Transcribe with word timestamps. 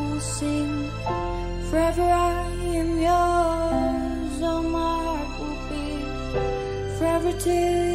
soul 0.00 0.20
sing, 0.20 0.90
forever 1.68 2.02
I 2.02 2.50
am 2.80 2.90
yours. 3.08 4.42
Oh, 4.42 4.62
my 4.62 5.04
heart 5.04 5.32
will 5.38 5.58
beat 5.68 6.98
forever 6.98 7.32
to 7.32 7.89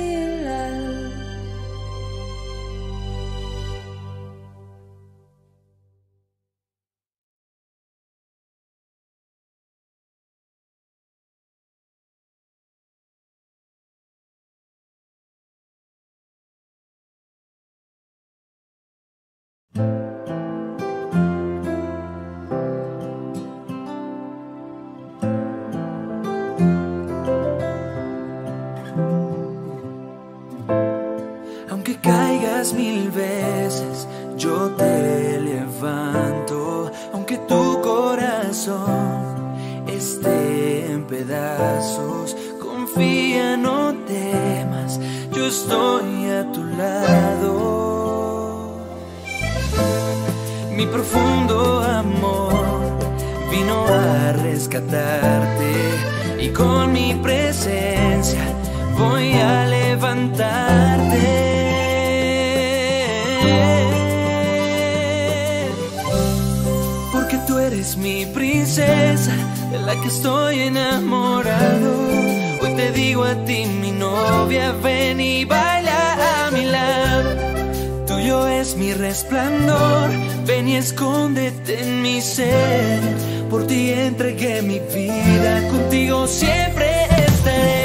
Mi 50.76 50.86
profundo 50.88 51.82
amor 51.82 52.54
vino 53.50 53.86
a 53.88 54.34
rescatarte 54.34 55.74
y 56.40 56.50
con 56.50 56.92
mi 56.92 57.14
presencia 57.16 58.42
voy 58.98 59.32
a 59.34 59.66
levantarte. 59.68 61.36
Porque 67.14 67.38
tú 67.48 67.58
eres 67.58 67.96
mi 67.96 68.26
princesa, 68.26 69.34
de 69.72 69.80
la 69.80 69.96
que 70.02 70.08
estoy 70.10 70.60
enamorado. 70.60 71.92
Hoy 72.62 72.76
te 72.76 72.92
digo 72.92 73.24
a 73.24 73.36
ti, 73.46 73.66
mi 73.66 73.92
novia, 73.92 74.74
ven 74.84 75.22
y 75.22 75.46
baila 75.46 76.48
a 76.48 76.52
mi 76.52 76.66
lado. 76.66 77.30
Tuyo 78.08 78.48
es 78.48 78.76
mi 78.76 78.94
resplandor, 78.94 80.10
ven 80.46 80.68
y 80.68 80.76
escóndete 80.78 81.82
en 81.82 82.02
mi 82.02 82.22
ser. 82.22 83.02
Por 83.50 83.66
ti 83.68 83.92
entregué 83.92 84.62
mi 84.62 84.80
vida, 84.80 85.68
contigo 85.70 86.28
siempre 86.28 87.06
estaré. 87.28 87.85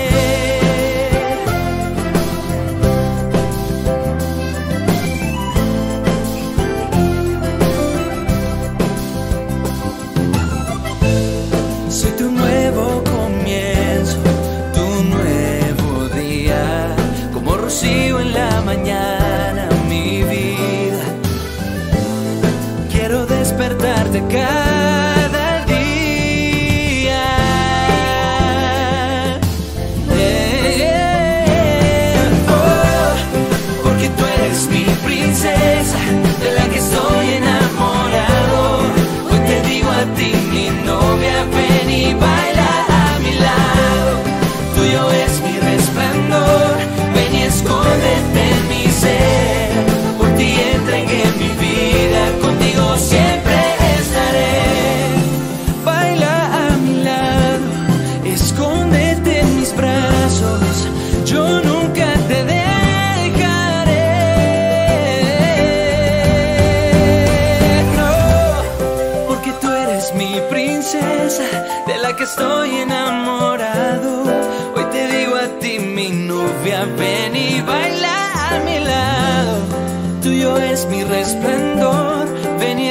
가 24.30 24.59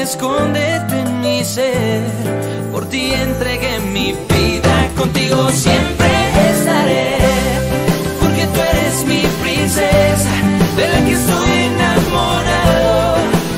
escóndete 0.10 1.00
en 1.02 1.22
mi 1.22 1.44
ser. 1.44 2.02
Por 2.72 2.90
ti 2.90 3.12
entregué 3.14 3.80
mi 3.94 4.08
vida, 4.34 4.76
contigo 4.98 5.50
siempre 5.52 6.10
estaré. 6.50 7.18
Porque 8.20 8.44
tú 8.54 8.60
eres 8.72 9.06
mi 9.06 9.22
princesa, 9.44 10.34
de 10.78 10.86
la 10.92 11.00
que 11.06 11.14
estoy 11.20 11.52
enamorado. 11.72 13.18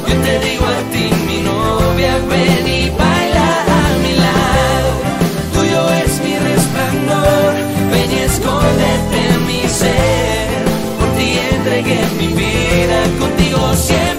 Yo 0.09 0.15
te 0.25 0.33
digo 0.47 0.65
a 0.65 0.79
ti, 0.91 1.05
mi 1.29 1.39
novia, 1.51 2.13
ven 2.29 2.67
y 2.79 2.89
baila 2.99 3.49
a 3.79 3.83
mi 4.03 4.13
lado. 4.25 4.89
Tuyo 5.53 5.81
es 6.03 6.13
mi 6.25 6.35
resplandor, 6.49 7.51
ven 7.91 8.11
y 8.11 8.19
escóndete 8.29 9.17
en 9.33 9.39
mi 9.47 9.61
ser. 9.81 10.49
Por 10.99 11.09
ti 11.17 11.29
entregué 11.55 11.99
mi 12.19 12.27
vida, 12.43 12.97
contigo 13.19 13.73
siempre 13.75 14.10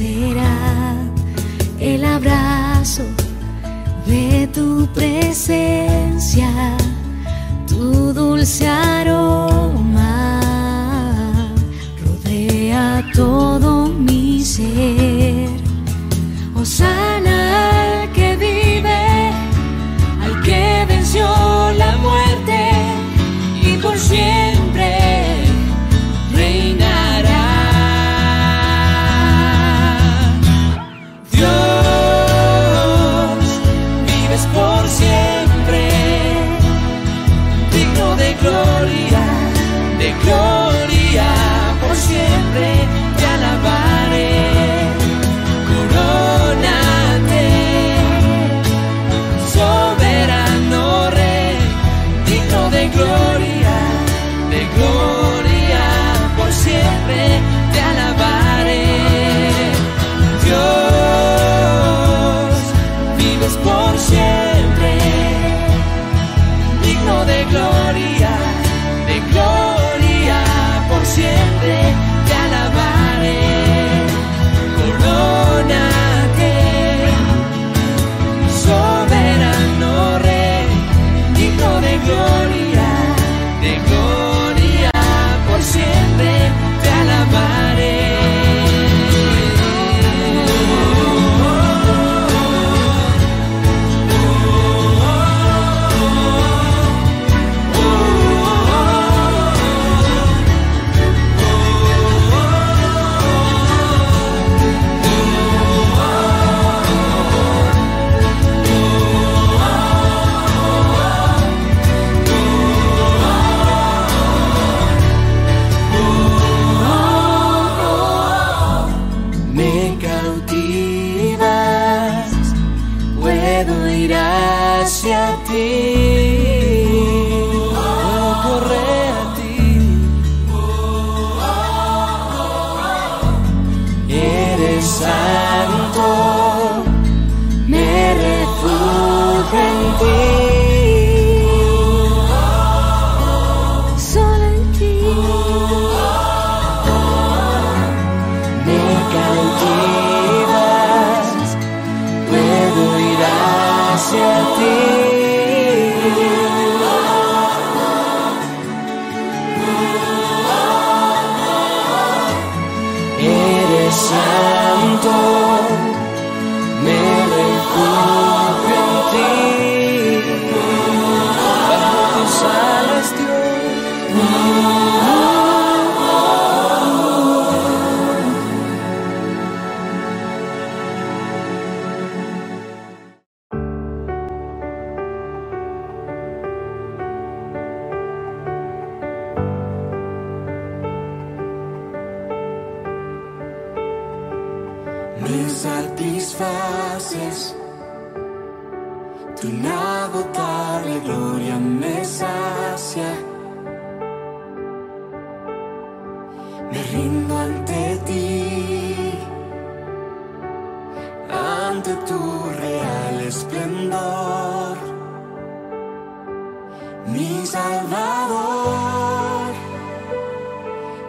será 0.00 0.69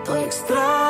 Estoy 0.03 0.23
extraño. 0.23 0.80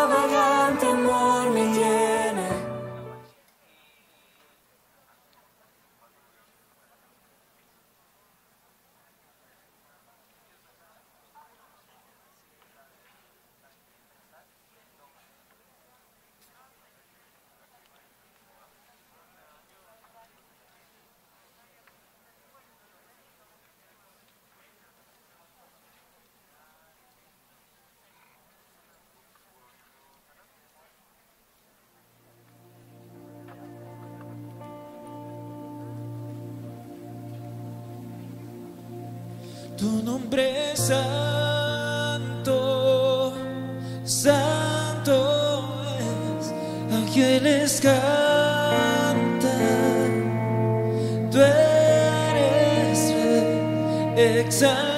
Tu 39.82 40.04
nombre 40.04 40.74
es 40.74 40.80
santo, 40.80 42.54
santo 44.04 45.64
es. 45.98 46.54
Ángeles 46.94 47.82
cantan, 47.82 49.42
tú 51.32 51.40
eres 51.40 53.00
rey, 53.12 54.38
exaltado. 54.38 54.91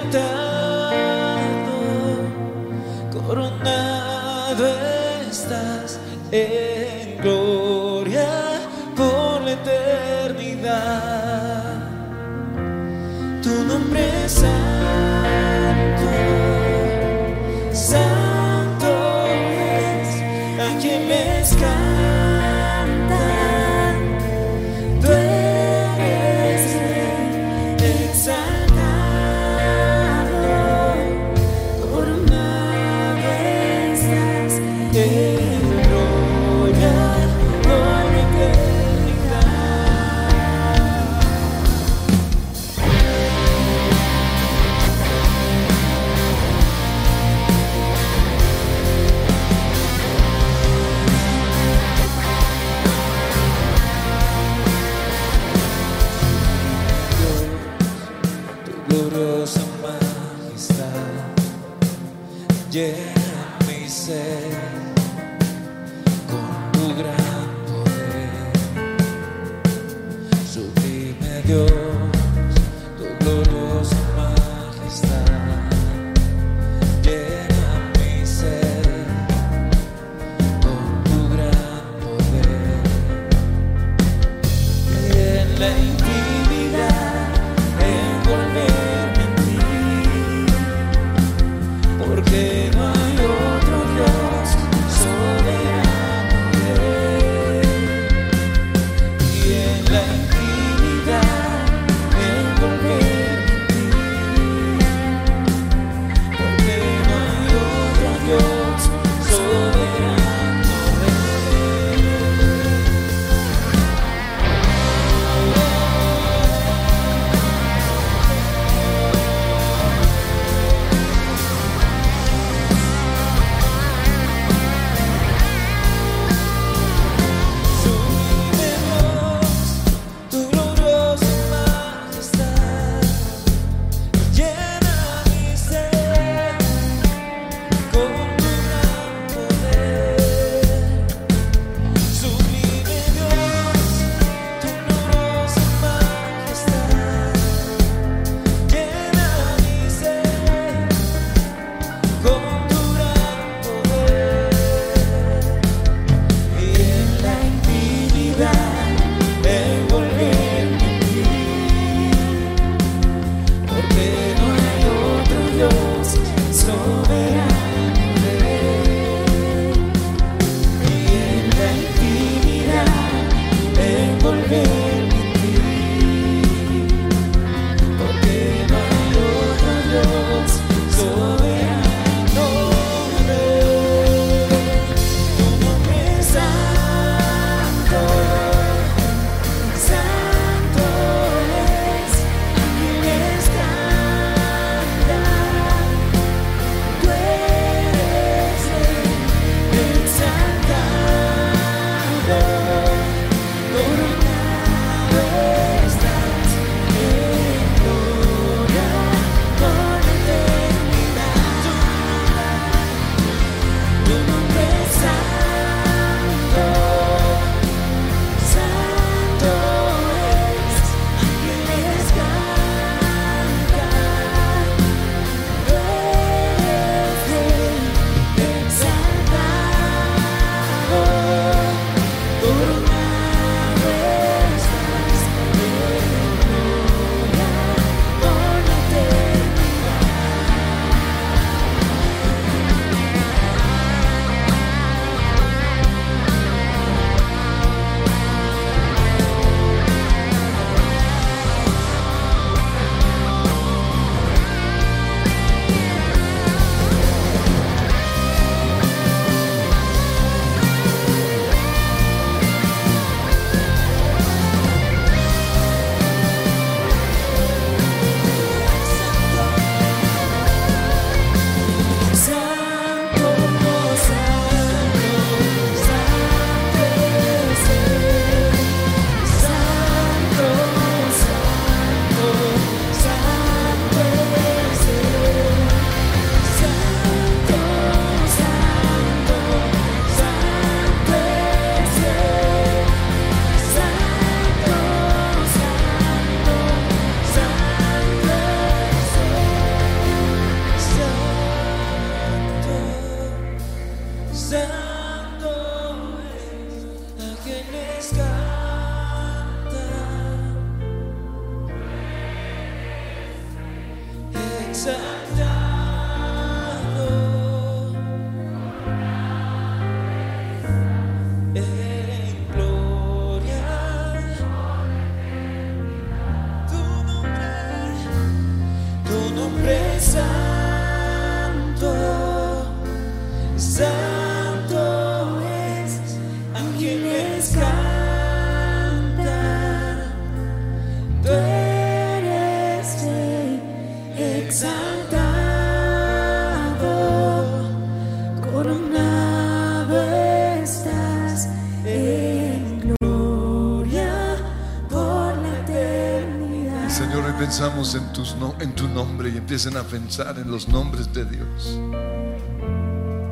Pensamos 357.43 357.93
en, 357.93 358.13
tus 358.13 358.38
en 358.62 358.73
tu 358.73 358.88
nombre 358.88 359.29
y 359.29 359.36
empiecen 359.36 359.75
a 359.75 359.84
pensar 359.84 360.39
en 360.39 360.49
los 360.49 360.69
nombres 360.69 361.13
de 361.13 361.25
Dios, 361.25 361.77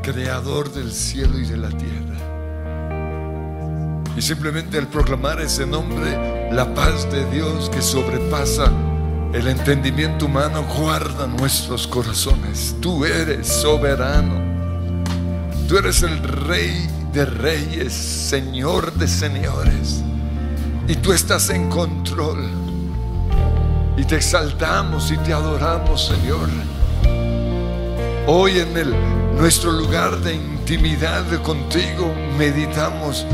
creador 0.04 0.70
del 0.74 0.92
cielo 0.92 1.40
y 1.40 1.46
de 1.46 1.56
la 1.56 1.70
tierra. 1.70 2.18
Y 4.18 4.22
simplemente 4.22 4.78
al 4.78 4.90
proclamar 4.90 5.40
ese 5.40 5.66
nombre, 5.66 6.52
la 6.52 6.74
paz 6.74 7.10
de 7.10 7.24
Dios 7.32 7.70
que 7.70 7.82
sobrepasa 7.82 8.70
el 9.32 9.48
entendimiento 9.48 10.26
humano 10.26 10.66
guarda 10.78 11.26
nuestros 11.26 11.88
corazones. 11.88 12.76
Tú 12.82 13.06
eres 13.06 13.48
soberano. 13.48 14.42
Tú 15.70 15.78
eres 15.78 16.04
el 16.04 16.22
rey 16.22 16.86
de 17.14 17.24
reyes, 17.24 17.94
señor 17.94 18.92
de 18.96 19.08
señores. 19.08 20.04
Y 20.90 20.98
tú 20.98 21.14
estás 21.14 21.50
en 21.50 21.70
control. 21.70 22.61
Y 24.02 24.04
te 24.04 24.16
exaltamos 24.16 25.12
y 25.12 25.18
te 25.18 25.32
adoramos, 25.32 26.08
Señor. 26.08 26.50
Hoy 28.26 28.58
en 28.58 28.76
el, 28.76 28.96
nuestro 29.38 29.72
lugar 29.72 30.20
de 30.22 30.34
intimidad 30.34 31.24
contigo 31.44 32.12
meditamos 32.36 33.28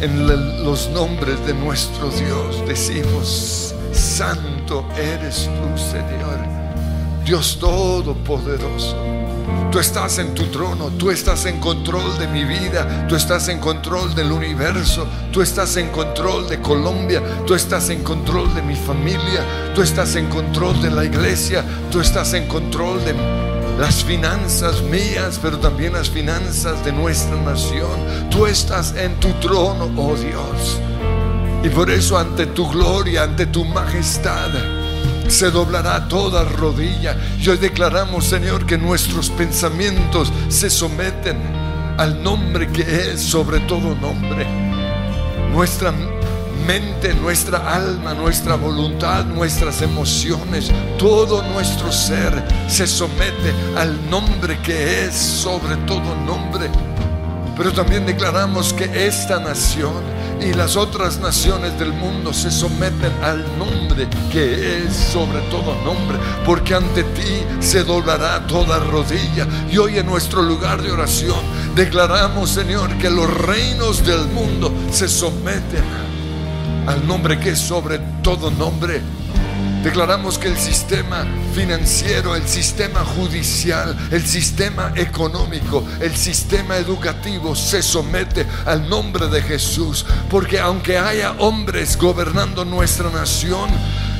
en 0.00 0.64
los 0.64 0.88
nombres 0.88 1.46
de 1.46 1.54
nuestro 1.54 2.10
Dios. 2.10 2.66
Decimos, 2.66 3.72
Santo 3.92 4.84
eres 4.96 5.44
tú, 5.44 5.78
Señor. 5.78 6.40
Dios 7.24 7.56
Todopoderoso. 7.60 9.17
Tú 9.70 9.78
estás 9.78 10.18
en 10.18 10.34
tu 10.34 10.44
trono, 10.46 10.86
tú 10.98 11.10
estás 11.10 11.44
en 11.44 11.60
control 11.60 12.18
de 12.18 12.26
mi 12.28 12.44
vida, 12.44 13.06
tú 13.06 13.16
estás 13.16 13.48
en 13.48 13.58
control 13.58 14.14
del 14.14 14.32
universo, 14.32 15.06
tú 15.30 15.42
estás 15.42 15.76
en 15.76 15.90
control 15.90 16.48
de 16.48 16.60
Colombia, 16.60 17.22
tú 17.46 17.54
estás 17.54 17.90
en 17.90 18.02
control 18.02 18.54
de 18.54 18.62
mi 18.62 18.74
familia, 18.74 19.72
tú 19.74 19.82
estás 19.82 20.16
en 20.16 20.28
control 20.28 20.80
de 20.80 20.90
la 20.90 21.04
iglesia, 21.04 21.62
tú 21.90 22.00
estás 22.00 22.32
en 22.32 22.48
control 22.48 23.04
de 23.04 23.14
las 23.78 24.02
finanzas 24.02 24.82
mías, 24.82 25.38
pero 25.40 25.58
también 25.58 25.92
las 25.92 26.08
finanzas 26.08 26.84
de 26.84 26.92
nuestra 26.92 27.36
nación. 27.42 28.28
Tú 28.30 28.46
estás 28.46 28.94
en 28.96 29.14
tu 29.20 29.28
trono, 29.34 29.90
oh 29.96 30.16
Dios. 30.16 30.80
Y 31.62 31.68
por 31.68 31.90
eso 31.90 32.16
ante 32.16 32.46
tu 32.46 32.68
gloria, 32.68 33.24
ante 33.24 33.46
tu 33.46 33.64
majestad, 33.64 34.48
se 35.28 35.50
doblará 35.50 36.08
toda 36.08 36.44
rodilla. 36.44 37.16
Y 37.38 37.48
hoy 37.48 37.58
declaramos, 37.58 38.24
Señor, 38.24 38.66
que 38.66 38.78
nuestros 38.78 39.30
pensamientos 39.30 40.32
se 40.48 40.70
someten 40.70 41.38
al 41.98 42.22
nombre 42.22 42.68
que 42.68 42.82
es 42.82 43.20
sobre 43.20 43.60
todo 43.60 43.94
nombre. 43.94 44.46
Nuestra 45.52 45.92
mente, 46.66 47.14
nuestra 47.14 47.74
alma, 47.74 48.14
nuestra 48.14 48.56
voluntad, 48.56 49.24
nuestras 49.24 49.82
emociones, 49.82 50.70
todo 50.98 51.42
nuestro 51.42 51.90
ser 51.90 52.44
se 52.68 52.86
somete 52.86 53.54
al 53.76 54.10
nombre 54.10 54.58
que 54.58 55.04
es 55.04 55.14
sobre 55.14 55.76
todo 55.86 56.14
nombre. 56.26 56.68
Pero 57.56 57.72
también 57.72 58.06
declaramos 58.06 58.72
que 58.72 59.06
esta 59.06 59.40
nación 59.40 60.17
y 60.40 60.52
las 60.54 60.76
otras 60.76 61.18
naciones 61.18 61.78
del 61.78 61.92
mundo 61.92 62.32
se 62.32 62.50
someten 62.50 63.12
al 63.22 63.44
nombre 63.58 64.08
que 64.30 64.78
es 64.78 64.94
sobre 64.94 65.40
todo 65.50 65.74
nombre, 65.84 66.18
porque 66.44 66.74
ante 66.74 67.02
ti 67.02 67.44
se 67.60 67.84
doblará 67.84 68.46
toda 68.46 68.78
rodilla. 68.78 69.46
Y 69.70 69.78
hoy 69.78 69.98
en 69.98 70.06
nuestro 70.06 70.42
lugar 70.42 70.82
de 70.82 70.92
oración 70.92 71.40
declaramos, 71.74 72.50
Señor, 72.50 72.96
que 72.98 73.10
los 73.10 73.32
reinos 73.42 74.04
del 74.06 74.26
mundo 74.28 74.72
se 74.90 75.08
someten 75.08 75.84
al 76.86 77.06
nombre 77.06 77.38
que 77.38 77.50
es 77.50 77.58
sobre 77.58 77.98
todo 78.22 78.50
nombre. 78.50 79.02
Declaramos 79.82 80.38
que 80.38 80.48
el 80.48 80.56
sistema 80.56 81.24
financiero, 81.54 82.34
el 82.34 82.46
sistema 82.48 83.04
judicial, 83.04 83.96
el 84.10 84.26
sistema 84.26 84.92
económico, 84.96 85.86
el 86.00 86.16
sistema 86.16 86.76
educativo 86.76 87.54
se 87.54 87.80
somete 87.80 88.44
al 88.66 88.88
nombre 88.88 89.28
de 89.28 89.40
Jesús. 89.40 90.04
Porque 90.28 90.58
aunque 90.58 90.98
haya 90.98 91.32
hombres 91.38 91.96
gobernando 91.96 92.64
nuestra 92.64 93.08
nación, 93.10 93.70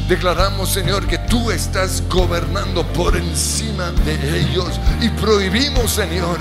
declaramos, 0.09 0.71
Señor, 0.71 1.07
que 1.09 1.19
tú 1.19 1.51
estás 1.51 2.03
gobernando 2.09 2.87
por 2.93 3.17
encima 3.17 3.91
de 4.05 4.41
ellos. 4.41 4.79
Y 5.01 5.09
prohibimos, 5.11 5.91
Señor, 5.91 6.39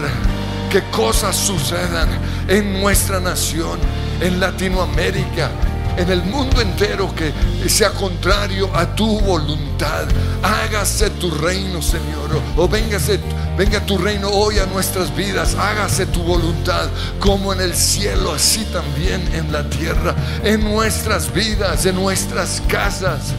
que 0.70 0.84
cosas 0.92 1.36
sucedan 1.36 2.10
en 2.48 2.80
nuestra 2.80 3.20
nación, 3.20 3.80
en 4.22 4.40
Latinoamérica, 4.40 5.50
en 5.98 6.12
el 6.12 6.24
mundo 6.24 6.62
entero 6.62 7.14
que 7.16 7.34
sea 7.68 7.90
contrario 7.92 8.70
a 8.74 8.96
tu 8.96 9.20
voluntad. 9.20 10.06
Hágase 10.44 11.10
tu 11.12 11.32
reino, 11.32 11.82
Señor. 11.82 12.42
O 12.56 12.68
véngase, 12.68 13.20
venga 13.58 13.84
tu 13.86 13.98
reino 13.98 14.30
hoy 14.30 14.60
a 14.60 14.66
nuestras 14.68 15.14
vidas. 15.16 15.56
Hágase 15.56 16.06
tu 16.06 16.22
voluntad 16.22 16.88
como 17.20 17.52
en 17.52 17.62
el 17.62 17.76
cielo, 17.76 18.34
así 18.34 18.64
también 18.66 19.28
en 19.34 19.52
la 19.52 19.68
tierra. 19.70 20.16
En 20.44 20.64
nuestras 20.64 21.34
vidas, 21.34 21.86
en 21.86 21.96
nuestras 21.96 22.62
casas, 22.68 23.34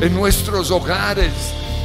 en 0.00 0.12
nuestros 0.12 0.70
hogares. 0.70 1.32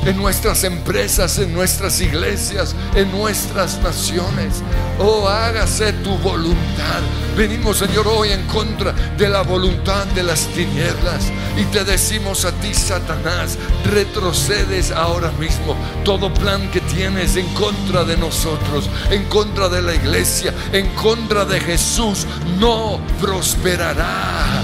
En 0.04 0.18
nuestras 0.18 0.64
empresas, 0.64 1.38
en 1.38 1.54
nuestras 1.54 2.02
iglesias, 2.02 2.76
en 2.96 3.12
nuestras 3.12 3.80
naciones. 3.84 4.64
Oh, 4.98 5.28
hágase 5.28 5.94
tu 5.94 6.18
voluntad. 6.18 7.02
Venimos, 7.38 7.78
Señor, 7.78 8.08
hoy 8.08 8.32
en 8.32 8.46
contra 8.48 8.94
de 8.94 9.30
la 9.30 9.44
voluntad 9.44 10.06
de 10.08 10.24
las 10.24 10.48
tinieblas. 10.48 11.32
Y 11.56 11.66
te 11.66 11.84
decimos 11.84 12.46
a 12.46 12.52
ti, 12.52 12.74
Satanás, 12.74 13.60
retrocedes 13.92 14.92
ahora 14.92 15.32
mismo. 15.34 15.76
Todo 16.04 16.34
plan 16.34 16.72
que 16.72 16.82
tienes 16.82 17.36
en 17.36 17.48
contra 17.54 18.04
de 18.04 18.18
nosotros, 18.18 18.90
en 19.12 19.24
contra 19.26 19.70
de 19.70 19.84
la 19.84 19.94
iglesia, 19.94 20.52
en 20.74 20.88
contra 20.96 21.46
de 21.46 21.60
Jesús, 21.60 22.26
no 22.60 23.00
prosperará. 23.22 24.64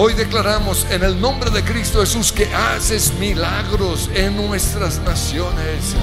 Hoy 0.00 0.14
declaramos 0.14 0.86
en 0.92 1.02
el 1.02 1.20
nombre 1.20 1.50
de 1.50 1.64
Cristo 1.64 1.98
Jesús 1.98 2.30
que 2.30 2.46
haces 2.54 3.12
milagros 3.14 4.08
en 4.14 4.36
nuestras 4.36 5.00
naciones. 5.00 5.96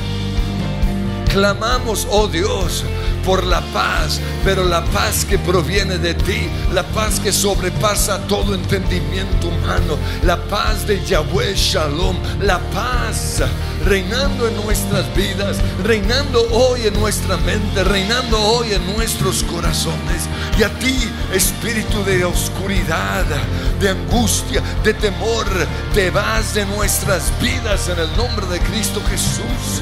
Clamamos, 1.32 2.06
oh 2.12 2.28
Dios, 2.28 2.84
por 3.26 3.46
la 3.46 3.62
paz, 3.72 4.20
pero 4.44 4.66
la 4.66 4.84
paz 4.84 5.24
que 5.24 5.40
proviene 5.40 5.98
de 5.98 6.14
ti, 6.14 6.50
la 6.74 6.84
paz 6.84 7.22
que 7.22 7.32
sobrepasa 7.32 8.28
todo 8.28 8.54
entendimiento 8.54 9.48
humano, 9.48 9.98
la 10.24 10.44
paz 10.44 10.86
de 10.86 11.02
Yahweh 11.02 11.56
Shalom, 11.56 12.18
la 12.42 12.60
paz 12.72 13.44
reinando 13.86 14.48
en 14.48 14.56
nuestras 14.58 15.14
vidas, 15.16 15.58
reinando 15.84 16.42
hoy 16.52 16.88
en 16.88 16.94
nuestra 16.96 17.38
mente, 17.38 17.84
reinando 17.84 18.40
hoy 18.40 18.74
en 18.74 18.86
nuestros 18.96 19.44
corazones. 19.44 20.28
Y 20.58 20.64
a 20.64 20.70
ti, 20.80 20.98
espíritu 21.34 22.04
de 22.04 22.26
oscuridad, 22.26 23.26
de 23.80 23.90
angustia, 23.90 24.62
de 24.84 24.94
temor, 24.94 25.46
te 25.94 26.10
vas 26.10 26.56
de 26.56 26.66
nuestras 26.66 27.32
vidas 27.40 27.88
en 27.90 28.00
el 28.00 28.18
nombre 28.18 28.46
de 28.48 28.60
Cristo 28.60 29.02
Jesús. 29.10 29.82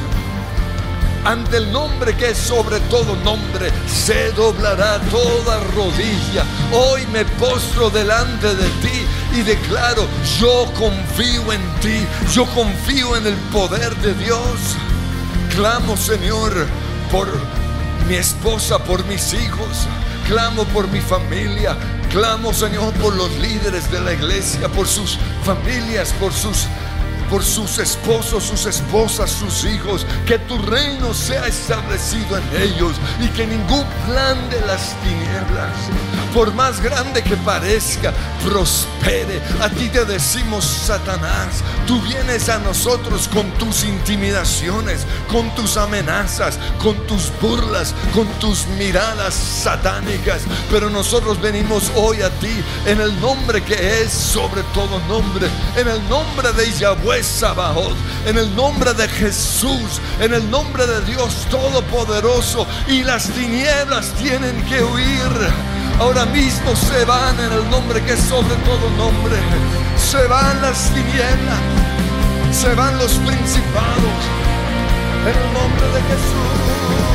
Ante 1.26 1.56
el 1.56 1.72
nombre 1.72 2.16
que 2.18 2.32
es 2.32 2.38
sobre 2.38 2.82
todo 2.82 3.16
nombre, 3.24 3.72
se 3.88 4.32
doblará 4.34 5.00
toda 5.10 5.60
rodilla. 5.74 6.44
Hoy 6.74 7.08
me 7.14 7.24
postro 7.24 7.90
delante 7.90 8.54
de 8.54 8.68
ti 8.82 9.06
y 9.34 9.42
declaro, 9.42 10.06
yo 10.40 10.66
confío 10.78 11.54
en 11.54 11.62
ti, 11.80 12.06
yo 12.34 12.46
confío 12.48 13.16
en 13.16 13.28
el 13.28 13.36
poder 13.54 13.96
de 13.98 14.14
Dios. 14.16 14.76
Clamo, 15.56 15.96
Señor, 15.96 16.68
por 17.10 17.30
mi 18.10 18.16
esposa, 18.16 18.80
por 18.80 19.06
mis 19.06 19.34
hijos. 19.34 19.88
Clamo 20.28 20.66
por 20.66 20.90
mi 20.90 21.00
familia. 21.00 21.78
Clamo, 22.12 22.54
Señor, 22.54 22.94
por 22.96 23.16
los 23.16 23.32
líderes 23.38 23.90
de 23.92 24.02
la 24.02 24.14
iglesia, 24.14 24.68
por 24.68 24.88
sus 24.88 25.18
familias, 25.44 26.14
por 26.20 26.34
sus 26.34 26.68
por 27.34 27.44
sus 27.44 27.80
esposos, 27.80 28.44
sus 28.44 28.68
esposas, 28.68 29.32
sus 29.32 29.64
hijos, 29.64 30.06
que 30.28 30.38
tu 30.38 30.56
reino 30.56 31.16
sea 31.16 31.48
establecido 31.48 32.38
en 32.38 32.62
ellos 32.62 32.94
y 33.20 33.28
que 33.30 33.48
ningún 33.48 33.84
plan 34.06 34.38
de 34.52 34.62
las 34.68 34.96
tinieblas, 35.02 35.74
por 36.32 36.54
más 36.54 36.80
grande 36.80 37.24
que 37.24 37.36
parezca, 37.38 38.14
prospere. 38.46 39.42
A 39.62 39.70
ti 39.70 39.90
te 39.90 40.06
decimos, 40.06 40.64
Satanás, 40.64 41.64
tú 41.88 42.00
vienes 42.04 42.50
a 42.50 42.60
nosotros 42.60 43.28
con 43.28 43.50
tus 43.54 43.84
intimidaciones, 43.84 45.08
con 45.28 45.50
tus 45.56 45.76
amenazas, 45.76 46.60
con 46.78 46.96
tus 47.08 47.32
burlas, 47.42 47.96
con 48.14 48.28
tus 48.40 48.68
miradas 48.78 49.34
satánicas, 49.34 50.44
pero 50.70 50.88
nosotros 50.88 51.42
venimos 51.42 51.92
hoy 51.96 52.22
a 52.22 52.30
ti 52.30 52.64
en 52.86 53.02
el 53.02 53.20
nombre 53.20 53.64
que 53.64 54.04
es 54.04 54.12
sobre 54.12 54.62
todo 54.76 55.00
nombre, 55.08 55.48
en 55.76 55.88
el 55.88 56.08
nombre 56.10 56.54
de 56.54 56.72
Yahweh 56.74 57.23
en 58.26 58.38
el 58.38 58.54
nombre 58.54 58.94
de 58.94 59.08
Jesús, 59.08 60.02
en 60.20 60.34
el 60.34 60.52
nombre 60.52 60.86
de 60.86 61.02
Dios 61.06 61.48
Todopoderoso, 61.50 62.68
y 62.88 63.02
las 63.04 63.30
tinieblas 63.30 64.12
tienen 64.22 64.62
que 64.66 64.84
huir. 64.84 65.32
Ahora 66.00 66.26
mismo 66.26 66.76
se 66.76 67.06
van 67.06 67.40
en 67.40 67.52
el 67.54 67.70
nombre 67.70 68.02
que 68.04 68.14
es 68.14 68.20
sobre 68.20 68.56
todo 68.66 68.90
nombre. 68.98 69.38
Se 69.98 70.28
van 70.28 70.62
las 70.62 70.90
tinieblas, 70.90 71.60
se 72.52 72.74
van 72.76 72.98
los 72.98 73.14
principados, 73.14 74.20
en 75.22 75.30
el 75.30 75.54
nombre 75.54 75.88
de 75.88 76.02
Jesús. 76.02 77.13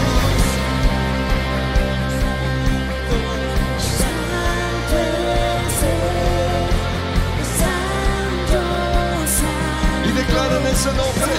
Ese 10.79 10.93
nombre. 10.93 11.35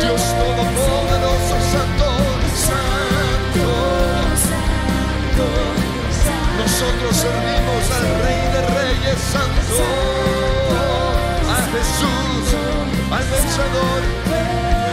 Dios 0.00 0.22
Todopoderoso, 0.38 1.56
Santo, 1.72 2.08
Santo. 2.66 3.66
Nosotros 6.58 7.16
servimos 7.16 7.84
al 7.96 8.06
Rey 8.24 8.42
de 8.54 8.60
Reyes, 8.78 9.18
Santo, 9.32 9.82
a 11.48 11.58
Jesús, 11.72 12.46
al 13.12 13.24
vencedor. 13.30 14.85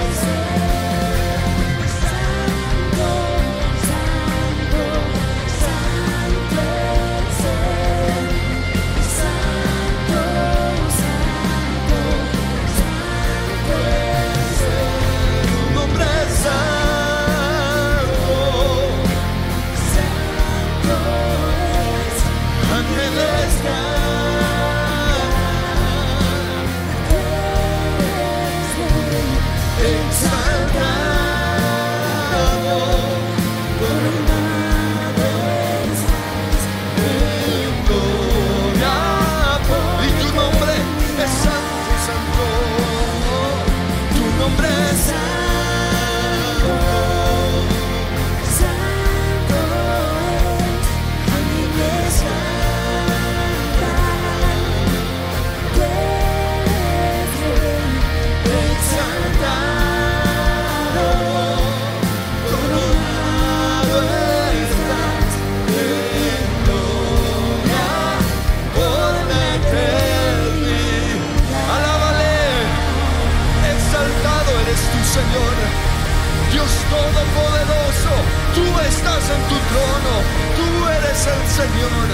En 79.29 79.41
tu 79.47 79.55
trono, 79.71 80.13
tú 80.59 80.67
eres 80.89 81.19
el 81.27 81.43
Señor, 81.47 82.07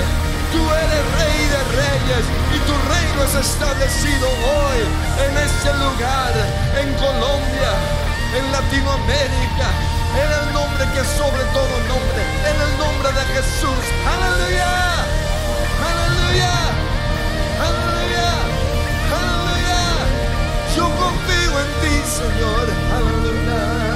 tú 0.54 0.62
eres 0.62 1.04
Rey 1.18 1.40
de 1.50 1.62
Reyes 1.74 2.26
y 2.54 2.58
tu 2.70 2.76
reino 2.86 3.20
es 3.26 3.34
establecido 3.34 4.28
hoy 4.30 4.80
en 5.26 5.34
este 5.42 5.74
lugar, 5.74 6.34
en 6.78 6.94
Colombia, 7.02 7.72
en 8.38 8.52
Latinoamérica, 8.52 9.68
en 10.22 10.30
el 10.38 10.54
nombre 10.54 10.86
que 10.94 11.00
es 11.02 11.10
sobre 11.18 11.44
todo 11.50 11.74
nombre, 11.90 12.22
en 12.46 12.58
el 12.62 12.72
nombre 12.78 13.10
de 13.10 13.24
Jesús. 13.34 13.84
Aleluya, 14.06 14.70
aleluya, 15.90 16.54
aleluya, 17.58 18.30
aleluya. 19.18 19.82
Yo 20.78 20.86
confío 20.94 21.54
en 21.58 21.70
ti, 21.82 21.96
Señor. 22.06 22.66
Aleluya. 22.94 23.89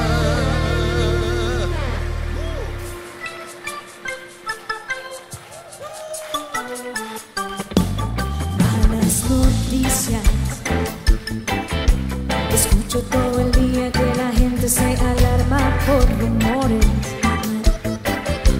Por 15.85 16.19
rumores. 16.19 16.85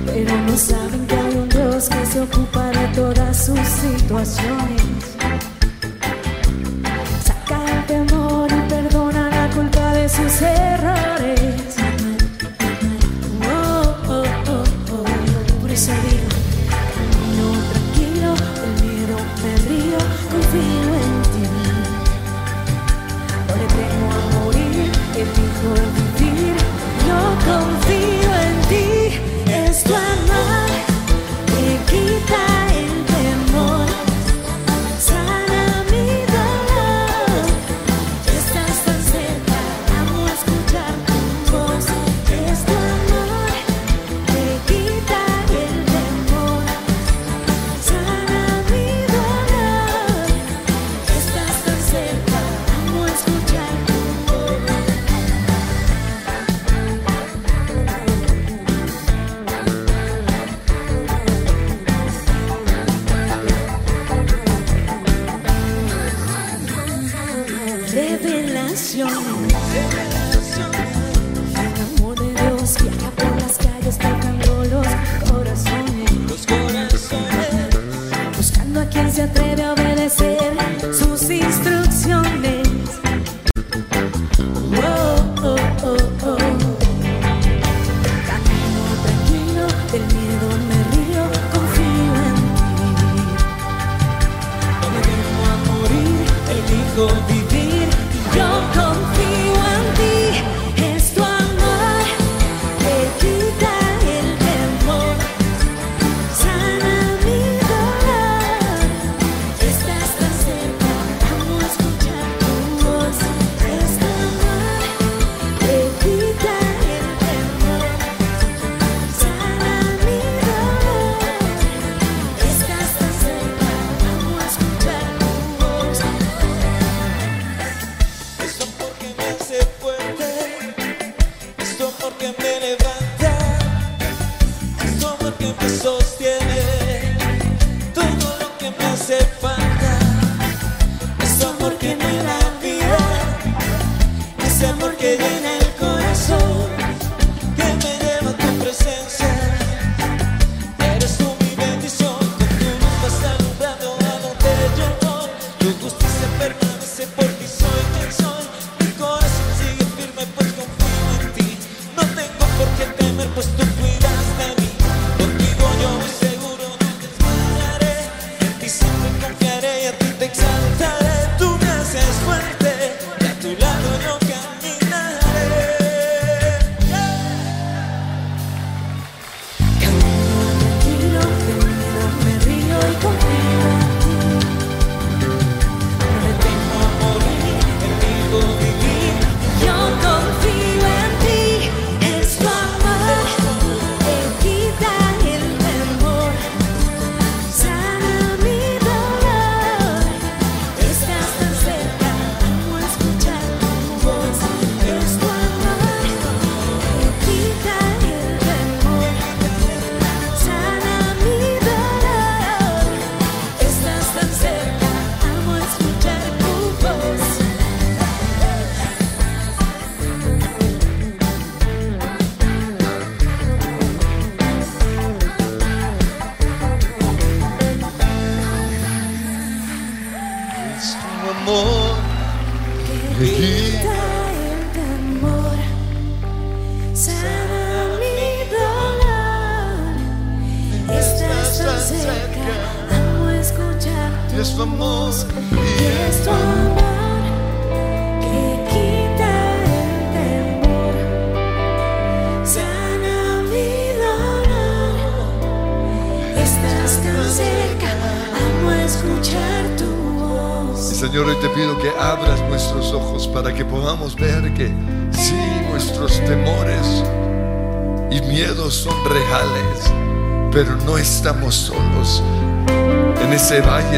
Pero 0.05 0.37
no 0.45 0.57
saben 0.57 1.07
que 1.07 1.15
hay 1.15 1.35
un 1.35 1.49
Dios 1.49 1.89
que 1.89 2.05
se 2.05 2.21
ocupa 2.21 2.69
de 2.69 2.87
todas 2.95 3.45
sus 3.45 3.59
situaciones. 3.59 4.92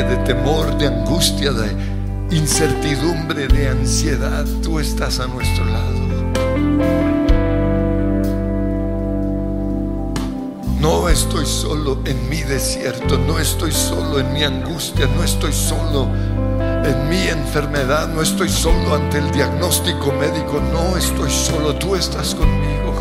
De 0.04 0.18
temor, 0.18 0.78
de 0.78 0.88
angustia, 0.88 1.52
de 1.52 2.36
incertidumbre, 2.36 3.48
de 3.48 3.70
ansiedad, 3.70 4.46
tú 4.62 4.80
estás 4.80 5.20
a 5.20 5.28
nuestro 5.28 5.64
lado. 5.66 6.06
No 10.80 11.08
estoy 11.10 11.46
solo 11.46 12.00
en 12.06 12.30
mi 12.30 12.42
desierto, 12.42 13.18
no 13.18 13.40
estoy 13.40 13.72
solo 13.72 14.20
en 14.20 14.34
mi 14.34 14.44
angustia, 14.44 15.08
no 15.16 15.24
estoy 15.24 15.54
solo 15.54 16.10
en 16.60 17.10
mi 17.10 17.28
enfermedad, 17.28 18.10
no 18.10 18.22
estoy 18.22 18.50
solo 18.50 18.94
ante 18.94 19.20
el 19.20 19.32
diagnóstico 19.32 20.12
médico, 20.12 20.62
no 20.74 20.98
estoy 20.98 21.32
solo, 21.32 21.76
tú 21.76 21.96
estás 21.96 22.36
conmigo. 22.36 22.94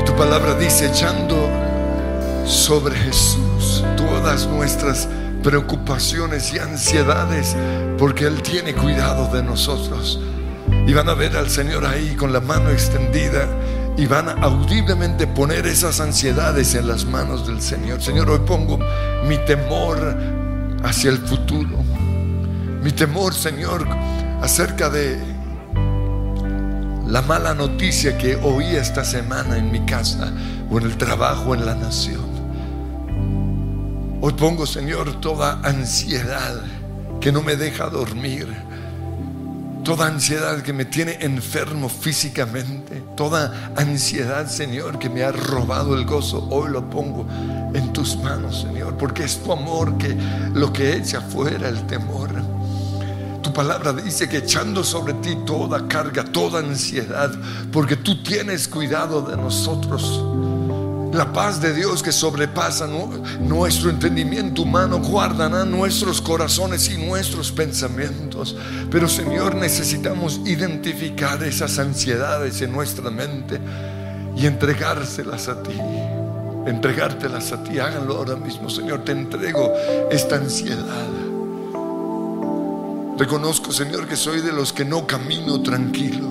Y 0.00 0.04
tu 0.04 0.14
palabra 0.14 0.54
dice, 0.54 0.86
echando 0.86 1.65
sobre 2.56 2.96
Jesús 2.96 3.84
todas 3.98 4.46
nuestras 4.46 5.06
preocupaciones 5.42 6.54
y 6.54 6.58
ansiedades, 6.58 7.54
porque 7.98 8.24
Él 8.24 8.42
tiene 8.42 8.74
cuidado 8.74 9.28
de 9.32 9.42
nosotros. 9.42 10.18
Y 10.86 10.94
van 10.94 11.08
a 11.10 11.14
ver 11.14 11.36
al 11.36 11.50
Señor 11.50 11.84
ahí 11.84 12.16
con 12.16 12.32
la 12.32 12.40
mano 12.40 12.70
extendida 12.70 13.46
y 13.98 14.06
van 14.06 14.30
a 14.30 14.32
audiblemente 14.42 15.26
poner 15.26 15.66
esas 15.66 16.00
ansiedades 16.00 16.74
en 16.74 16.88
las 16.88 17.04
manos 17.04 17.46
del 17.46 17.60
Señor. 17.60 18.02
Señor, 18.02 18.30
hoy 18.30 18.40
pongo 18.46 18.78
mi 19.28 19.36
temor 19.44 20.16
hacia 20.82 21.10
el 21.10 21.18
futuro. 21.18 21.84
Mi 22.82 22.90
temor, 22.90 23.34
Señor, 23.34 23.86
acerca 24.40 24.88
de 24.88 25.18
la 27.06 27.20
mala 27.20 27.54
noticia 27.54 28.16
que 28.16 28.36
oí 28.36 28.74
esta 28.76 29.04
semana 29.04 29.58
en 29.58 29.70
mi 29.70 29.84
casa 29.84 30.32
o 30.70 30.78
en 30.78 30.86
el 30.86 30.96
trabajo 30.96 31.54
en 31.54 31.66
la 31.66 31.74
nación. 31.74 32.25
Hoy 34.28 34.32
pongo, 34.32 34.66
Señor, 34.66 35.20
toda 35.20 35.60
ansiedad 35.62 36.60
que 37.20 37.30
no 37.30 37.42
me 37.42 37.54
deja 37.54 37.88
dormir 37.88 38.48
toda 39.84 40.08
ansiedad 40.08 40.62
que 40.62 40.72
me 40.72 40.84
tiene 40.84 41.16
enfermo 41.20 41.88
físicamente, 41.88 43.04
toda 43.16 43.70
ansiedad, 43.76 44.48
Señor, 44.48 44.98
que 44.98 45.08
me 45.08 45.22
ha 45.22 45.30
robado 45.30 45.94
el 45.94 46.04
gozo, 46.04 46.44
hoy 46.50 46.72
lo 46.72 46.90
pongo 46.90 47.24
en 47.72 47.92
tus 47.92 48.16
manos, 48.16 48.62
Señor, 48.62 48.96
porque 48.96 49.22
es 49.22 49.38
tu 49.38 49.52
amor 49.52 49.96
que 49.96 50.16
lo 50.54 50.72
que 50.72 50.96
echa 50.96 51.20
fuera 51.20 51.68
el 51.68 51.86
temor. 51.86 52.30
Tu 53.42 53.52
palabra 53.52 53.92
dice 53.92 54.28
que 54.28 54.38
echando 54.38 54.82
sobre 54.82 55.14
ti 55.14 55.36
toda 55.46 55.86
carga, 55.86 56.24
toda 56.24 56.58
ansiedad, 56.58 57.30
porque 57.70 57.94
tú 57.94 58.24
tienes 58.24 58.66
cuidado 58.66 59.22
de 59.22 59.36
nosotros. 59.36 60.20
La 61.16 61.32
paz 61.32 61.62
de 61.62 61.72
Dios 61.72 62.02
que 62.02 62.12
sobrepasa 62.12 62.86
nuestro 63.40 63.88
entendimiento 63.88 64.60
humano 64.60 64.98
guardará 64.98 65.64
nuestros 65.64 66.20
corazones 66.20 66.90
y 66.90 66.98
nuestros 66.98 67.50
pensamientos. 67.50 68.54
Pero 68.90 69.08
Señor, 69.08 69.54
necesitamos 69.54 70.42
identificar 70.44 71.42
esas 71.42 71.78
ansiedades 71.78 72.60
en 72.60 72.70
nuestra 72.70 73.08
mente 73.08 73.58
y 74.36 74.44
entregárselas 74.44 75.48
a 75.48 75.62
ti. 75.62 75.80
Entregártelas 76.66 77.50
a 77.50 77.64
ti. 77.64 77.78
Háganlo 77.78 78.18
ahora 78.18 78.36
mismo, 78.36 78.68
Señor. 78.68 79.02
Te 79.02 79.12
entrego 79.12 79.72
esta 80.10 80.36
ansiedad. 80.36 81.06
Reconozco, 83.16 83.72
Señor, 83.72 84.06
que 84.06 84.16
soy 84.16 84.42
de 84.42 84.52
los 84.52 84.70
que 84.70 84.84
no 84.84 85.06
camino 85.06 85.62
tranquilo. 85.62 86.28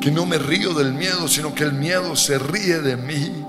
Que 0.00 0.12
no 0.12 0.24
me 0.24 0.38
río 0.38 0.72
del 0.72 0.92
miedo, 0.92 1.26
sino 1.26 1.52
que 1.52 1.64
el 1.64 1.72
miedo 1.72 2.14
se 2.14 2.38
ríe 2.38 2.78
de 2.80 2.96
mí 2.96 3.43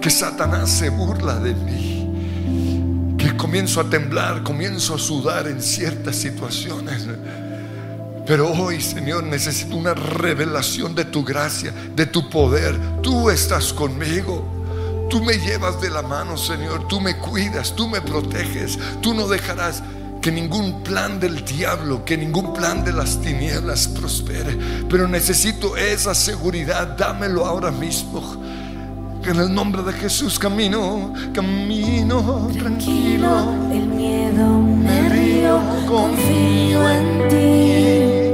que 0.00 0.10
Satanás 0.10 0.70
se 0.70 0.88
burla 0.88 1.36
de 1.36 1.54
mí, 1.54 3.16
que 3.18 3.36
comienzo 3.36 3.80
a 3.80 3.84
temblar, 3.84 4.42
comienzo 4.42 4.94
a 4.94 4.98
sudar 4.98 5.46
en 5.46 5.60
ciertas 5.60 6.16
situaciones. 6.16 7.06
Pero 8.26 8.50
hoy, 8.52 8.80
Señor, 8.80 9.24
necesito 9.24 9.76
una 9.76 9.92
revelación 9.92 10.94
de 10.94 11.04
tu 11.04 11.24
gracia, 11.24 11.74
de 11.94 12.06
tu 12.06 12.30
poder. 12.30 12.78
Tú 13.02 13.28
estás 13.28 13.72
conmigo. 13.72 15.08
Tú 15.10 15.22
me 15.22 15.34
llevas 15.34 15.80
de 15.80 15.90
la 15.90 16.02
mano, 16.02 16.36
Señor. 16.36 16.86
Tú 16.86 17.00
me 17.00 17.16
cuidas, 17.16 17.74
tú 17.74 17.88
me 17.88 18.00
proteges. 18.00 18.78
Tú 19.02 19.14
no 19.14 19.26
dejarás 19.26 19.82
que 20.22 20.30
ningún 20.30 20.82
plan 20.82 21.18
del 21.18 21.44
diablo, 21.44 22.04
que 22.04 22.16
ningún 22.16 22.52
plan 22.52 22.84
de 22.84 22.92
las 22.92 23.20
tinieblas 23.20 23.88
prospere. 23.88 24.56
Pero 24.88 25.08
necesito 25.08 25.76
esa 25.76 26.14
seguridad. 26.14 26.96
Dámelo 26.96 27.44
ahora 27.44 27.72
mismo. 27.72 28.40
Que 29.22 29.30
en 29.30 29.36
el 29.36 29.54
nombre 29.54 29.82
de 29.82 29.92
Jesús 29.92 30.38
camino, 30.38 31.12
camino 31.34 32.48
tranquilo. 32.58 33.54
el 33.70 33.86
miedo 33.86 34.60
me 34.62 35.08
río, 35.10 35.60
confío 35.86 36.88
en 36.88 37.28
ti. 37.28 38.30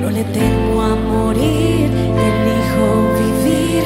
No 0.00 0.10
le 0.10 0.22
tengo 0.22 0.82
a 0.82 0.94
morir, 0.94 1.90
elijo 1.90 3.10
vivir. 3.18 3.82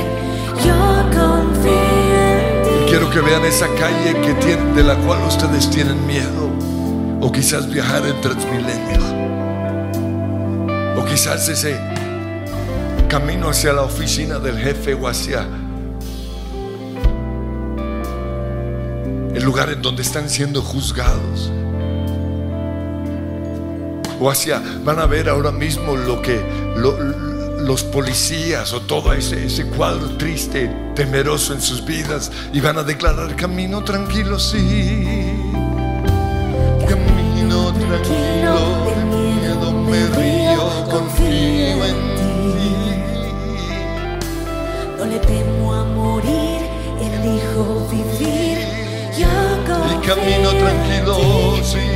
Yo 0.62 0.76
confío 1.18 2.16
en 2.28 2.62
ti. 2.62 2.90
Quiero 2.90 3.08
que 3.10 3.20
vean 3.20 3.46
esa 3.46 3.68
calle 3.76 4.20
que 4.20 4.34
de 4.56 4.84
la 4.84 4.96
cual 5.06 5.22
ustedes 5.26 5.70
tienen 5.70 6.06
miedo. 6.06 6.50
O 7.22 7.32
quizás 7.32 7.66
viajar 7.70 8.06
en 8.06 8.20
Transmilenio. 8.20 9.00
O 10.98 11.04
quizás 11.06 11.48
ese 11.48 11.93
camino 13.08 13.48
hacia 13.48 13.72
la 13.72 13.82
oficina 13.82 14.38
del 14.38 14.58
jefe 14.58 14.94
o 14.94 15.08
hacia 15.08 15.46
el 19.34 19.42
lugar 19.42 19.70
en 19.70 19.82
donde 19.82 20.02
están 20.02 20.30
siendo 20.30 20.62
juzgados. 20.62 21.52
O 24.20 24.30
hacia, 24.30 24.62
van 24.84 25.00
a 25.00 25.06
ver 25.06 25.28
ahora 25.28 25.50
mismo 25.50 25.96
lo 25.96 26.22
que 26.22 26.40
los 26.76 27.82
policías 27.82 28.72
o 28.72 28.80
todo 28.82 29.12
ese, 29.12 29.46
ese 29.46 29.66
cuadro 29.66 30.16
triste, 30.16 30.70
temeroso 30.94 31.52
en 31.54 31.60
sus 31.60 31.84
vidas 31.84 32.30
y 32.52 32.60
van 32.60 32.78
a 32.78 32.84
declarar 32.84 33.34
camino 33.36 33.82
tranquilo, 33.82 34.38
sí. 34.38 35.33
Le 45.14 45.20
temo 45.20 45.72
a 45.72 45.84
morir, 45.84 46.60
elijo 47.00 47.86
vivir. 47.88 48.58
Yo 49.16 49.28
Y 49.92 50.06
camino 50.06 50.50
confío 50.50 50.50
en 50.50 50.64
tranquilo, 50.64 51.16
ti. 51.16 51.62
sí. 51.62 51.86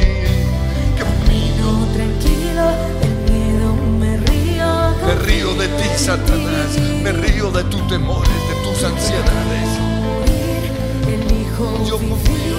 Camino 1.00 1.68
tranquilo, 1.94 2.64
el 3.02 3.14
miedo 3.28 3.74
me 3.98 4.16
río. 4.18 4.94
Me 5.04 5.14
río 5.26 5.52
de 5.54 5.66
ti, 5.66 5.88
confío 5.88 5.98
Satanás. 5.98 6.78
Me 7.02 7.10
río 7.10 7.50
de 7.50 7.64
tus 7.64 7.88
temores, 7.88 8.30
de 8.30 8.54
tus 8.70 8.84
ansiedades. 8.84 9.68
morir, 10.04 10.70
elijo 11.14 11.84
Yo 11.88 11.98
vivir. 11.98 12.10
confío. 12.10 12.58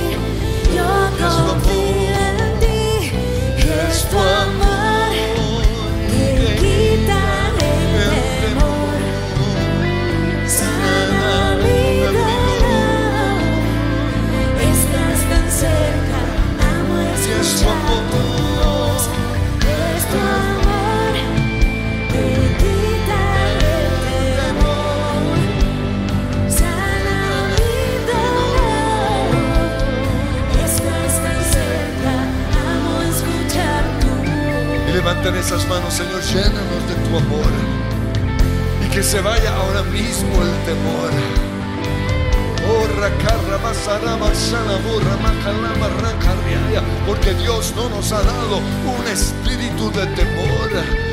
Yo 0.75 1.47
confío 1.47 2.19
en 2.27 2.59
ti. 2.59 3.11
Es 3.89 4.09
tu 4.09 4.17
amor 4.19 4.68
levanten 35.19 35.35
esas 35.35 35.67
manos, 35.67 35.93
Señor, 35.93 36.21
llénanos 36.21 36.87
de 36.87 36.95
tu 37.07 37.17
amor. 37.17 37.51
Y 38.85 38.89
que 38.89 39.03
se 39.03 39.21
vaya 39.21 39.53
ahora 39.55 39.83
mismo 39.83 40.29
el 40.41 40.65
temor. 40.65 41.11
Porque 47.07 47.33
Dios 47.33 47.73
no 47.75 47.89
nos 47.89 48.11
ha 48.11 48.21
dado 48.21 48.57
un 48.57 49.07
espíritu 49.07 49.91
de 49.91 50.05
temor, 50.07 50.69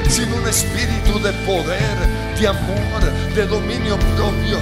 sino 0.08 0.36
un 0.36 0.48
espíritu 0.48 1.18
de 1.20 1.32
poder, 1.44 1.96
de 2.38 2.48
amor, 2.48 3.02
de 3.34 3.46
dominio 3.46 3.98
propio. 4.16 4.58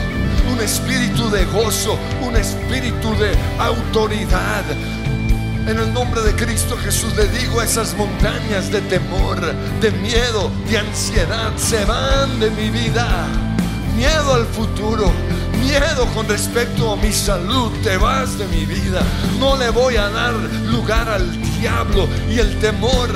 Un 0.53 0.61
espíritu 0.61 1.31
de 1.31 1.45
gozo, 1.47 1.99
un 2.23 2.37
espíritu 2.37 3.15
de 3.17 3.33
autoridad, 3.59 4.65
en 5.67 5.79
el 5.79 5.93
nombre 5.93 6.21
de 6.23 6.35
Cristo 6.35 6.77
Jesús 6.77 7.15
le 7.17 7.27
digo 7.29 7.61
a 7.61 7.65
esas 7.65 7.95
montañas 7.97 8.71
de 8.71 8.81
temor, 8.83 9.41
de 9.81 9.91
miedo, 9.93 10.51
de 10.69 10.79
ansiedad, 10.79 11.57
se 11.57 11.85
van 11.85 12.39
de 12.39 12.51
mi 12.51 12.71
vida. 12.71 13.27
Miedo 13.97 14.35
al 14.35 14.47
futuro, 14.47 15.11
miedo 15.61 16.07
con 16.15 16.29
respecto 16.29 16.93
a 16.93 16.97
mi 16.97 17.13
salud, 17.13 17.73
te 17.83 17.97
vas 17.97 18.37
de 18.39 18.47
mi 18.49 18.67
vida. 18.67 19.03
No 19.39 19.57
le 19.57 19.71
voy 19.71 19.97
a 19.97 20.09
dar 20.11 20.35
lugar 20.35 21.09
al 21.09 21.31
diablo 21.59 22.09
y 22.29 22.39
el 22.39 22.59
temor 22.59 23.09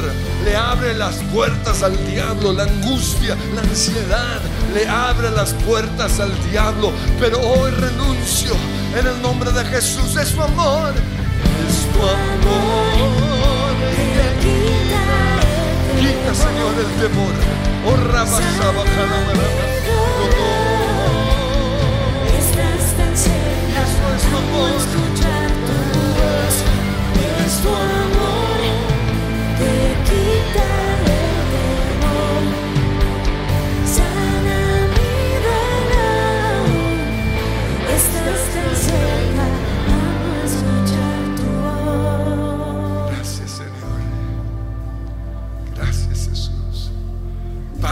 le 0.44 0.56
abre 0.56 0.94
las 0.94 1.16
puertas 1.34 1.82
al 1.82 1.96
diablo, 2.06 2.52
la 2.52 2.62
angustia, 2.62 3.36
la 3.54 3.60
ansiedad 3.62 4.40
le 4.72 4.88
abre 4.88 5.30
las 5.32 5.52
puertas 5.52 6.20
al 6.20 6.32
diablo. 6.50 6.92
Pero 7.20 7.40
hoy 7.40 7.70
renuncio 7.72 8.54
en 8.98 9.06
el 9.06 9.20
nombre 9.20 9.52
de 9.52 9.64
Jesús, 9.66 10.16
es 10.16 10.28
su 10.28 10.42
amor. 10.42 10.94
Tu 11.92 12.00
amor 12.02 13.74
quita 14.40 15.06
Quita, 16.00 16.32
Señor, 16.34 16.74
el 16.84 16.90
temor. 17.00 17.34
Oh, 17.86 17.96
rabasaba. 18.12 18.82
Estás 22.38 22.84
tan 22.96 23.12
cerca, 23.16 23.80
Eso 23.82 24.04
es 24.16 24.22
tu 24.22 24.36
amo 24.36 24.58
amor. 24.58 24.70
escuchar 24.78 25.48
tu 25.66 25.76
voz. 26.18 26.56
Es 27.46 27.54
tu 27.62 27.68
amor 27.68 28.27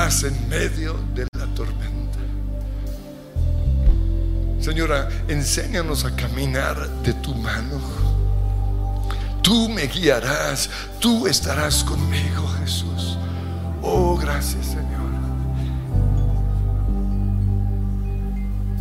En 0.07 0.49
medio 0.49 0.95
de 1.17 1.27
la 1.37 1.47
tormenta. 1.57 2.21
Señora, 4.61 5.09
enséñanos 5.27 6.05
a 6.05 6.15
caminar 6.15 6.89
de 7.03 7.13
tu 7.15 7.35
mano. 7.35 7.81
Tú 9.43 9.69
me 9.69 9.89
guiarás, 9.89 10.71
tú 11.01 11.27
estarás 11.27 11.83
conmigo, 11.83 12.47
Jesús. 12.61 13.19
Oh, 13.83 14.17
gracias, 14.17 14.67
Señor. 14.67 15.11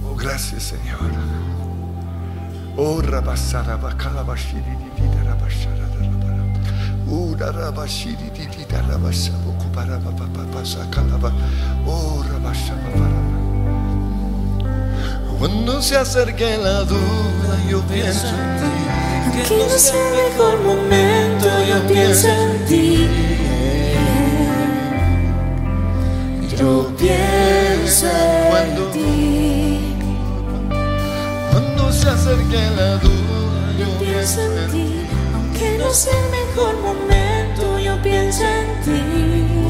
Oh, 0.07 0.15
gracias, 0.15 0.61
Señor. 0.61 1.11
Oh, 2.77 3.01
rabasara 3.01 3.77
bakala 3.77 4.21
bashiri 4.21 4.61
di 4.61 5.01
di 5.01 5.07
da 5.09 5.23
rabashara 5.23 5.87
da 5.87 5.95
Cuando 15.37 15.81
se 15.81 15.97
acerque 15.97 16.57
la 16.57 16.83
duda, 16.85 17.63
yo 17.69 17.81
pienso 17.81 18.27
en 18.27 18.57
ti. 18.57 19.47
Que 19.47 19.57
no 19.57 19.69
sea 19.69 20.07
el 20.07 20.31
mejor 20.31 20.61
momento, 20.61 21.47
yo 21.67 21.87
pienso 21.87 22.27
en 22.29 22.65
ti. 22.65 23.07
Yo 26.57 26.91
pienso 26.97 28.07
en 28.57 28.91
ti. 28.93 29.95
Cuando 31.51 31.91
se 31.91 32.09
acerque 32.09 32.61
la 32.77 32.97
duda, 32.97 33.73
Yo 33.77 33.87
pienso 33.99 34.41
en 34.41 34.71
ti. 34.71 35.05
Aunque 35.35 35.77
no 35.77 35.93
sea 35.93 36.13
el 36.13 36.31
mejor 36.31 36.75
momento, 36.81 37.79
yo 37.79 38.01
pienso 38.01 38.43
en 38.43 38.81
ti. 38.83 39.64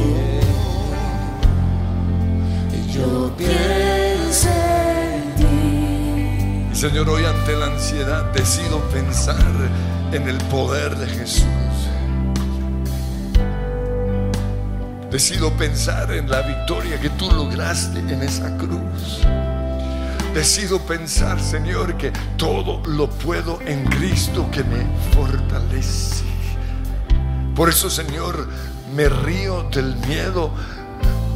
Yo 2.96 3.30
pienso 3.36 4.48
en 4.48 5.36
ti. 5.36 6.76
Señor, 6.76 7.10
hoy 7.10 7.26
ante 7.26 7.54
la 7.58 7.66
ansiedad 7.66 8.32
decido 8.32 8.80
pensar 8.89 9.54
en 10.14 10.30
el 10.30 10.38
poder 10.46 10.96
de 10.96 11.08
Jesús. 11.08 11.46
Decido 15.12 15.52
pensar 15.58 16.10
en 16.14 16.30
la 16.30 16.41
victoria 16.41 16.98
que 17.02 17.10
tú 17.10 17.30
lograste 17.32 18.00
en 18.00 18.22
esa 18.22 18.56
cruz. 18.56 19.22
Decido 20.34 20.80
pensar, 20.80 21.41
Señor, 21.41 21.98
que 21.98 22.14
todo 22.38 22.82
lo 22.86 23.10
puedo 23.10 23.60
en 23.66 23.84
Cristo 23.88 24.50
que 24.52 24.64
me 24.64 24.86
fortalece. 25.14 26.24
Por 27.56 27.68
eso, 27.68 27.89
Señor, 27.89 28.48
me 28.96 29.10
río 29.10 29.64
del 29.70 29.98
miedo, 30.08 30.52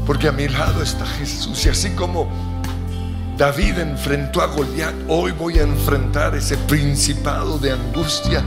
porque 0.09 0.27
a 0.27 0.31
mi 0.31 0.47
lado 0.47 0.81
está 0.81 1.05
Jesús. 1.05 1.63
Y 1.67 1.69
así 1.69 1.91
como 1.91 2.27
David 3.37 3.77
enfrentó 3.77 4.41
a 4.41 4.47
Goliat, 4.47 4.95
hoy 5.07 5.33
voy 5.33 5.59
a 5.59 5.61
enfrentar 5.61 6.33
ese 6.33 6.57
principado 6.57 7.59
de 7.59 7.73
angustia, 7.73 8.43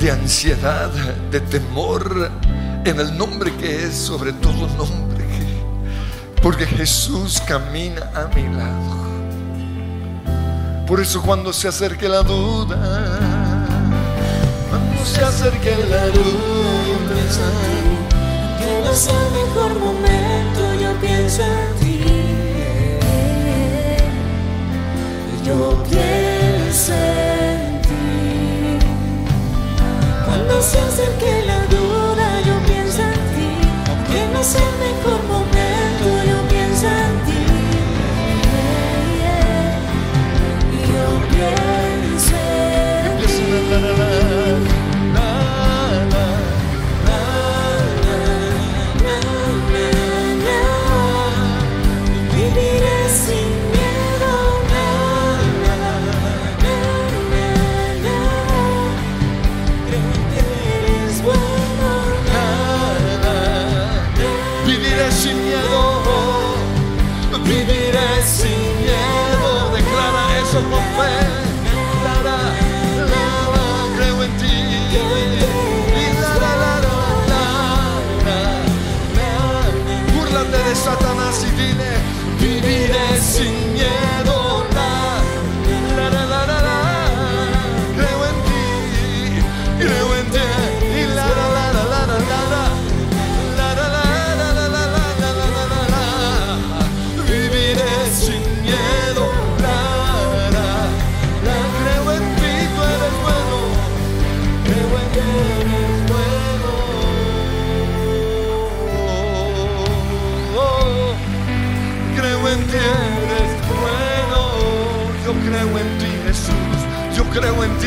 de 0.00 0.10
ansiedad, 0.10 0.90
de 1.30 1.40
temor, 1.42 2.28
en 2.84 2.98
el 2.98 3.16
nombre 3.16 3.54
que 3.54 3.84
es 3.84 3.94
sobre 3.94 4.32
todo 4.32 4.66
nombre. 4.76 5.24
Porque 6.42 6.66
Jesús 6.66 7.40
camina 7.46 8.10
a 8.12 8.26
mi 8.34 8.42
lado. 8.42 8.96
Por 10.88 11.00
eso 11.00 11.22
cuando 11.22 11.52
se 11.52 11.68
acerque 11.68 12.08
la 12.08 12.24
duda, 12.24 12.76
cuando 14.70 15.04
se 15.04 15.22
acerque 15.22 15.70
la 15.88 16.06
duda, 16.08 16.96
sea 18.92 19.14
el 19.14 19.32
mejor 19.32 19.78
momento, 19.78 20.75
pienso 21.00 21.42
en 21.42 21.74
ti. 21.80 22.00
Yo 25.44 25.82
pienso 25.84 26.92
en 26.92 27.82
ti. 27.82 28.86
Cuando 30.24 30.62
se 30.62 30.78
acerque 30.80 31.44
la 31.46 31.64
duda, 31.66 32.40
yo 32.46 32.58
pienso 32.66 33.02
en 33.02 33.20
ti. 33.34 33.52
Que 34.10 34.26
no 34.32 34.42
sea 34.42 34.62
el 34.62 34.76
mejor 34.86 35.20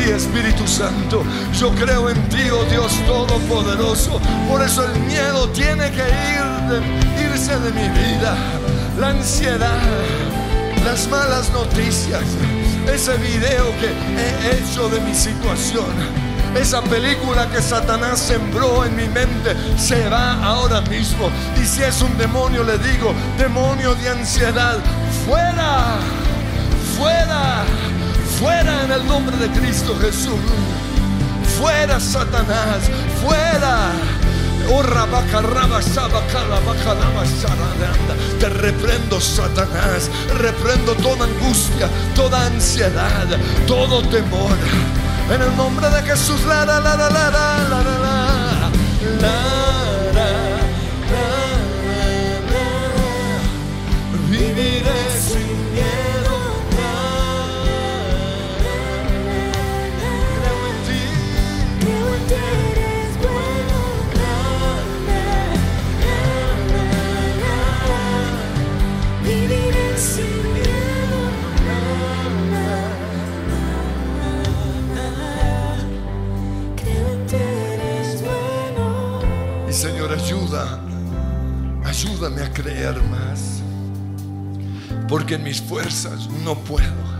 Espíritu 0.04 0.66
Santo. 0.66 1.22
Yo 1.58 1.70
creo 1.74 2.10
en 2.10 2.28
ti, 2.28 2.48
oh 2.50 2.64
Dios 2.70 2.92
Todopoderoso. 3.06 4.20
Por 4.48 4.62
eso 4.62 4.84
el 4.84 4.98
miedo 5.00 5.48
tiene 5.50 5.90
que 5.90 6.02
ir 6.02 6.50
irse 7.18 7.58
de 7.58 7.72
mi 7.72 7.88
vida. 7.88 8.36
La 8.98 9.08
ansiedad, 9.08 9.78
las 10.84 11.08
malas 11.08 11.50
noticias, 11.50 12.22
ese 12.92 13.16
video 13.16 13.72
que 13.80 13.88
he 13.88 14.56
hecho 14.56 14.88
de 14.88 15.00
mi 15.00 15.14
situación. 15.14 16.30
Esa 16.54 16.82
película 16.82 17.48
que 17.48 17.62
Satanás 17.62 18.18
sembró 18.18 18.84
en 18.84 18.96
mi 18.96 19.08
mente 19.08 19.54
se 19.78 20.08
va 20.08 20.42
ahora 20.42 20.80
mismo. 20.82 21.30
Y 21.60 21.64
si 21.64 21.82
es 21.82 22.02
un 22.02 22.16
demonio, 22.18 22.64
le 22.64 22.76
digo, 22.78 23.14
demonio 23.38 23.94
de 23.94 24.08
ansiedad, 24.08 24.78
fuera, 25.24 25.98
fuera, 26.98 27.62
Fuera 28.40 28.84
en 28.84 28.90
el 28.90 29.06
nombre 29.06 29.36
de 29.36 29.48
Cristo 29.50 29.94
Jesús. 30.00 30.40
Fuera 31.58 32.00
Satanás. 32.00 32.90
Fuera. 33.22 33.92
Oh, 34.72 34.82
Te 38.38 38.48
reprendo, 38.48 39.20
Satanás. 39.20 40.10
Reprendo 40.38 40.94
toda 40.94 41.26
angustia, 41.26 41.90
toda 42.14 42.46
ansiedad, 42.46 43.26
todo 43.66 44.00
temor. 44.08 44.56
En 45.30 45.42
el 45.42 45.54
nombre 45.54 45.90
de 45.90 46.02
Jesús. 46.02 46.40
La, 46.46 46.64
la, 46.64 46.80
la, 46.80 46.96
la, 46.96 47.10
la, 47.10 47.30
la, 47.30 47.68
la, 47.68 47.82
la, 47.82 47.98
la, 47.98 48.24
la, 49.20 49.20
la, 49.20 49.36
la, 50.14 50.30
la. 50.30 50.60
Viviré 54.30 55.00
sin 55.20 55.72
miedo. 55.74 55.89
Ayúdame 82.20 82.42
a 82.42 82.52
creer 82.52 83.02
más. 83.04 83.62
Porque 85.08 85.34
en 85.34 85.42
mis 85.42 85.60
fuerzas 85.60 86.28
no 86.44 86.54
puedo. 86.54 87.10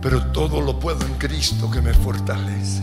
Pero 0.00 0.22
todo 0.32 0.60
lo 0.62 0.78
puedo 0.78 1.04
en 1.06 1.14
Cristo 1.14 1.70
que 1.70 1.82
me 1.82 1.92
fortalece. 1.92 2.82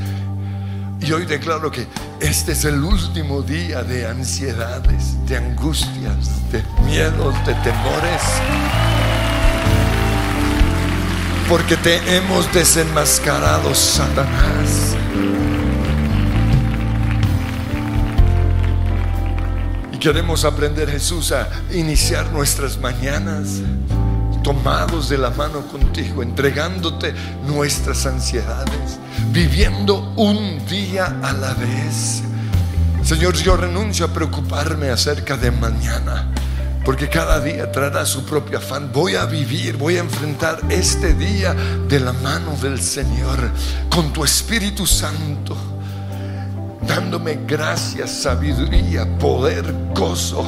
Y 1.02 1.12
hoy 1.12 1.26
declaro 1.26 1.72
que 1.72 1.88
este 2.20 2.52
es 2.52 2.66
el 2.66 2.84
último 2.84 3.42
día 3.42 3.84
de 3.84 4.08
ansiedades, 4.08 5.16
de 5.28 5.38
angustias, 5.38 6.52
de 6.52 6.64
miedos, 6.86 7.34
de 7.46 7.54
temores. 7.56 8.22
Porque 11.50 11.78
te 11.78 12.18
hemos 12.18 12.52
desenmascarado, 12.54 13.74
Satanás. 13.74 14.96
Y 19.98 20.00
queremos 20.00 20.45
aprender, 20.45 20.91
Jesús, 20.91 21.32
a 21.32 21.50
iniciar 21.74 22.32
nuestras 22.32 22.78
mañanas 22.78 23.62
tomados 24.43 25.10
de 25.10 25.18
la 25.18 25.32
mano 25.32 25.62
contigo, 25.62 26.22
entregándote 26.22 27.16
nuestras 27.48 28.06
ansiedades, 28.06 29.00
viviendo 29.32 30.14
un 30.16 30.64
día 30.68 31.18
a 31.24 31.34
la 31.34 31.56
vez. 31.56 32.22
Señor, 33.02 33.34
yo 33.38 33.58
renuncio 33.58 34.06
a 34.06 34.14
preocuparme 34.14 34.91
acerca 34.91 35.36
de 35.36 35.50
mañana, 35.50 36.32
porque 36.86 37.10
cada 37.10 37.39
día 37.39 37.72
traerá 37.72 38.06
su 38.06 38.24
propio 38.24 38.60
afán. 38.60 38.91
Voy 38.93 39.16
a 39.16 39.26
vivir, 39.26 39.78
voy 39.78 39.98
a 39.98 40.02
enfrentar 40.02 40.60
este 40.70 41.16
día 41.16 41.56
de 41.89 42.00
la 42.00 42.14
mano 42.14 42.56
del 42.62 42.80
Señor, 42.80 43.50
con 43.89 44.14
tu 44.14 44.24
Espíritu 44.24 44.86
Santo 44.86 45.77
dándome 46.88 47.40
gracias, 47.46 48.10
sabiduría, 48.12 49.06
poder, 49.20 49.74
gozo, 49.94 50.46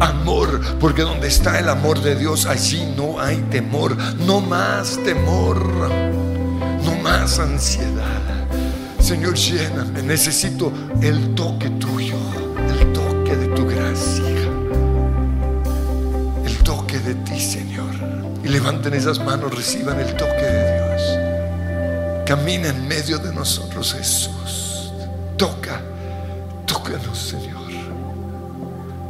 amor, 0.00 0.60
porque 0.78 1.02
donde 1.02 1.28
está 1.28 1.58
el 1.58 1.68
amor 1.68 2.00
de 2.00 2.14
Dios, 2.14 2.46
allí 2.46 2.94
no 2.96 3.20
hay 3.20 3.36
temor, 3.50 3.96
no 4.20 4.40
más 4.40 4.98
temor, 5.04 5.60
no 6.84 6.94
más 7.02 7.38
ansiedad. 7.38 8.22
Señor, 9.00 9.34
lléname, 9.34 10.02
necesito 10.02 10.72
el 11.02 11.34
toque 11.34 11.68
tuyo, 11.70 12.16
el 12.70 12.92
toque 12.92 13.36
de 13.36 13.48
tu 13.48 13.66
gracia, 13.66 14.24
el 16.46 16.56
toque 16.58 16.98
de 17.00 17.14
ti, 17.16 17.38
Señor. 17.38 17.92
Y 18.42 18.48
levanten 18.48 18.94
esas 18.94 19.18
manos, 19.18 19.54
reciban 19.54 20.00
el 20.00 20.14
toque 20.14 20.42
de 20.42 20.74
Dios. 20.74 22.24
Camina 22.26 22.68
en 22.68 22.88
medio 22.88 23.18
de 23.18 23.34
nosotros, 23.34 23.94
Jesús. 23.94 24.63
Toca, 25.44 25.78
tócanos, 26.66 27.18
Señor. 27.18 27.68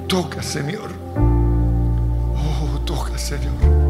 Toca, 0.09 0.43
Señor. 0.43 0.91
Oh, 1.17 2.81
toca, 2.81 3.17
Señor. 3.17 3.84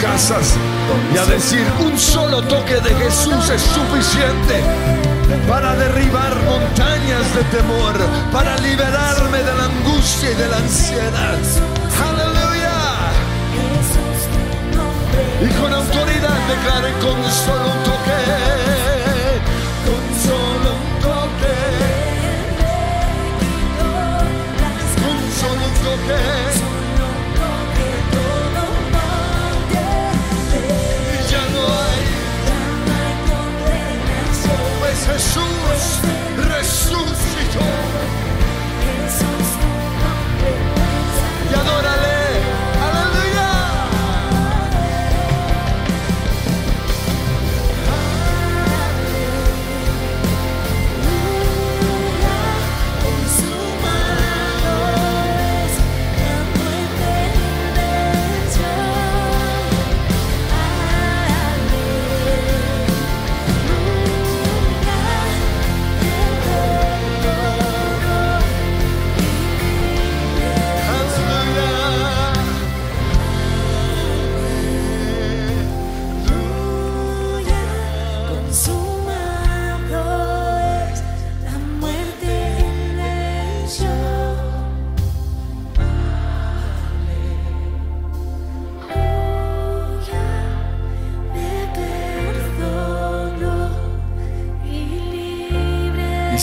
Casas 0.00 0.54
y 1.14 1.18
a 1.18 1.24
decir, 1.26 1.64
un 1.80 1.98
solo 1.98 2.42
toque 2.42 2.74
de 2.80 2.94
Jesús 2.94 3.50
es 3.50 3.62
suficiente 3.62 4.62
para 5.48 5.74
derribar 5.76 6.34
montañas 6.44 7.34
de 7.34 7.42
temor, 7.56 7.94
para 8.32 8.56
liberarme 8.58 9.38
de 9.38 9.54
la 9.54 9.64
angustia 9.64 10.30
y 10.30 10.34
de 10.34 10.48
la 10.48 10.56
ansiedad. 10.58 11.38
Aleluya. 12.08 12.78
Y 15.40 15.48
con 15.60 15.72
autoridad 15.72 16.38
declaren 16.48 16.94
con 17.00 17.30
solo 17.30 17.64
un 17.66 17.84
toque, 17.84 18.18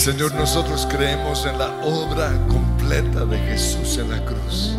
Señor, 0.06 0.36
nosotros 0.36 0.88
creemos 0.88 1.48
en 1.48 1.58
la 1.58 1.70
obra 1.84 2.32
completa 2.48 3.26
de 3.26 3.40
Jesús 3.40 3.98
en 3.98 4.12
la 4.12 4.24
cruz. 4.24 4.76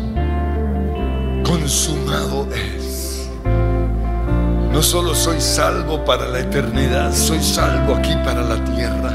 Consumado 1.43 2.47
es. 2.55 3.29
No 4.71 4.81
solo 4.81 5.13
soy 5.13 5.41
salvo 5.41 6.05
para 6.05 6.29
la 6.29 6.39
eternidad, 6.39 7.13
soy 7.13 7.43
salvo 7.43 7.95
aquí 7.95 8.13
para 8.23 8.41
la 8.41 8.63
tierra. 8.63 9.11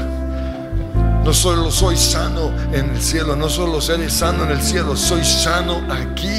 No 1.25 1.33
solo 1.33 1.71
soy 1.71 1.97
sano 1.97 2.51
en 2.71 2.91
el 2.91 3.01
cielo, 3.01 3.35
no 3.35 3.49
solo 3.49 3.81
seré 3.81 4.07
sano 4.07 4.43
en 4.43 4.51
el 4.51 4.61
cielo, 4.61 4.95
soy 4.95 5.25
sano 5.25 5.81
aquí 5.89 6.32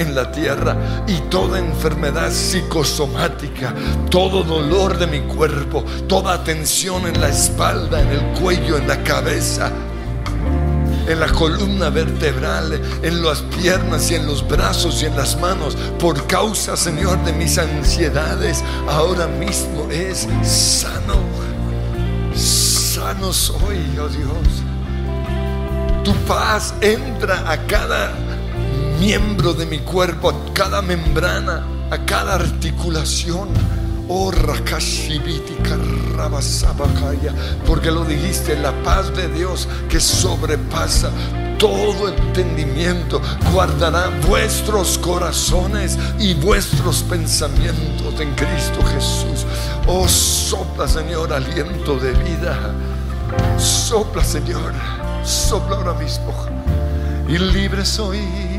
en 0.00 0.14
la 0.14 0.32
tierra. 0.32 1.04
Y 1.06 1.18
toda 1.30 1.58
enfermedad 1.58 2.30
psicosomática, 2.30 3.74
todo 4.10 4.42
dolor 4.42 4.98
de 4.98 5.06
mi 5.06 5.20
cuerpo, 5.20 5.84
toda 6.08 6.42
tensión 6.42 7.06
en 7.06 7.20
la 7.20 7.28
espalda, 7.28 8.00
en 8.00 8.08
el 8.08 8.40
cuello, 8.40 8.78
en 8.78 8.88
la 8.88 9.02
cabeza, 9.04 9.70
en 11.06 11.20
la 11.20 11.28
columna 11.28 11.90
vertebral, 11.90 12.80
en 13.02 13.22
las 13.22 13.42
piernas 13.42 14.10
y 14.10 14.14
en 14.14 14.26
los 14.26 14.46
brazos 14.46 15.02
y 15.02 15.06
en 15.06 15.16
las 15.16 15.38
manos, 15.38 15.76
por 15.98 16.26
causa, 16.26 16.76
Señor, 16.76 17.22
de 17.24 17.32
mis 17.32 17.58
ansiedades, 17.58 18.64
ahora 18.88 19.26
mismo 19.26 19.88
es 19.90 20.26
sano. 20.42 21.20
Sano 22.34 23.32
soy, 23.32 23.98
oh 24.00 24.08
Dios. 24.08 24.62
Tu 26.04 26.14
paz 26.26 26.74
entra 26.80 27.50
a 27.50 27.58
cada 27.66 28.29
miembro 29.00 29.54
de 29.54 29.64
mi 29.66 29.78
cuerpo, 29.78 30.28
a 30.28 30.52
cada 30.52 30.82
membrana, 30.82 31.64
a 31.90 31.98
cada 32.04 32.34
articulación. 32.34 33.48
Oh, 34.12 34.30
porque 37.66 37.90
lo 37.90 38.04
dijiste, 38.04 38.58
la 38.58 38.72
paz 38.82 39.16
de 39.16 39.28
Dios 39.28 39.68
que 39.88 40.00
sobrepasa 40.00 41.10
todo 41.58 42.08
entendimiento 42.08 43.20
guardará 43.52 44.08
vuestros 44.26 44.96
corazones 44.98 45.98
y 46.18 46.32
vuestros 46.34 47.02
pensamientos 47.02 48.18
en 48.18 48.34
Cristo 48.34 48.82
Jesús. 48.92 49.46
Oh, 49.86 50.08
sopla, 50.08 50.88
Señor, 50.88 51.32
aliento 51.32 51.98
de 51.98 52.12
vida. 52.12 52.74
Sopla, 53.58 54.24
Señor, 54.24 54.72
sopla 55.22 55.76
ahora 55.76 55.94
mismo. 55.94 56.34
Y 57.28 57.38
libre 57.38 57.84
soy. 57.84 58.49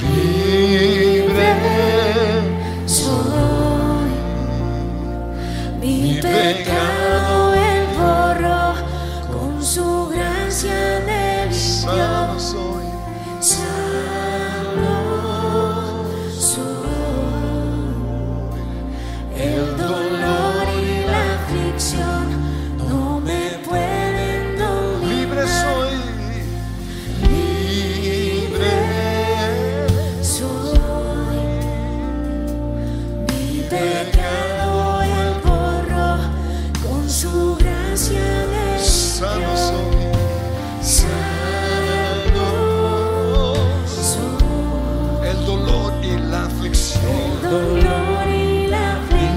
Libre. 0.00 1.54
Soy 2.86 4.10
mi 5.80 6.20
pecado 6.20 7.54
el 7.54 7.86
borró 7.98 8.74
con 9.32 9.64
su 9.64 10.08
gracia 10.08 11.02
me 11.06 11.46
limpió. 11.46 12.17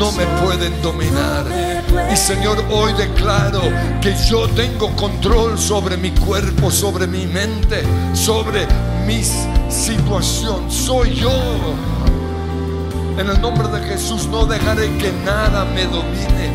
No 0.01 0.11
me 0.13 0.25
pueden 0.43 0.81
dominar. 0.81 1.45
Y 2.11 2.15
Señor, 2.15 2.63
hoy 2.71 2.91
declaro 2.93 3.61
que 4.01 4.15
yo 4.27 4.47
tengo 4.49 4.95
control 4.95 5.59
sobre 5.59 5.95
mi 5.95 6.09
cuerpo, 6.09 6.71
sobre 6.71 7.05
mi 7.05 7.27
mente, 7.27 7.83
sobre 8.13 8.65
mi 9.05 9.23
situación. 9.69 10.71
Soy 10.71 11.13
yo. 11.13 11.31
En 13.19 13.29
el 13.29 13.39
nombre 13.39 13.67
de 13.67 13.87
Jesús 13.87 14.25
no 14.27 14.47
dejaré 14.47 14.97
que 14.97 15.11
nada 15.23 15.65
me 15.65 15.85
domine. 15.85 16.49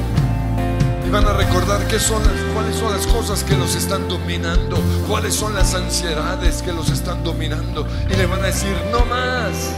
Y 1.06 1.10
van 1.10 1.24
a 1.24 1.34
recordar 1.34 1.86
qué 1.86 2.00
son 2.00 2.20
las, 2.24 2.32
cuáles 2.52 2.74
son 2.74 2.92
las 2.92 3.06
cosas 3.06 3.44
que 3.44 3.56
los 3.56 3.76
están 3.76 4.08
dominando, 4.08 4.76
cuáles 5.06 5.34
son 5.34 5.54
las 5.54 5.72
ansiedades 5.74 6.62
que 6.62 6.72
los 6.72 6.90
están 6.90 7.22
dominando. 7.22 7.86
Y 8.10 8.16
le 8.16 8.26
van 8.26 8.40
a 8.42 8.46
decir, 8.46 8.76
no 8.90 9.04
más, 9.06 9.70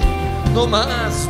no 0.54 0.66
más, 0.66 1.28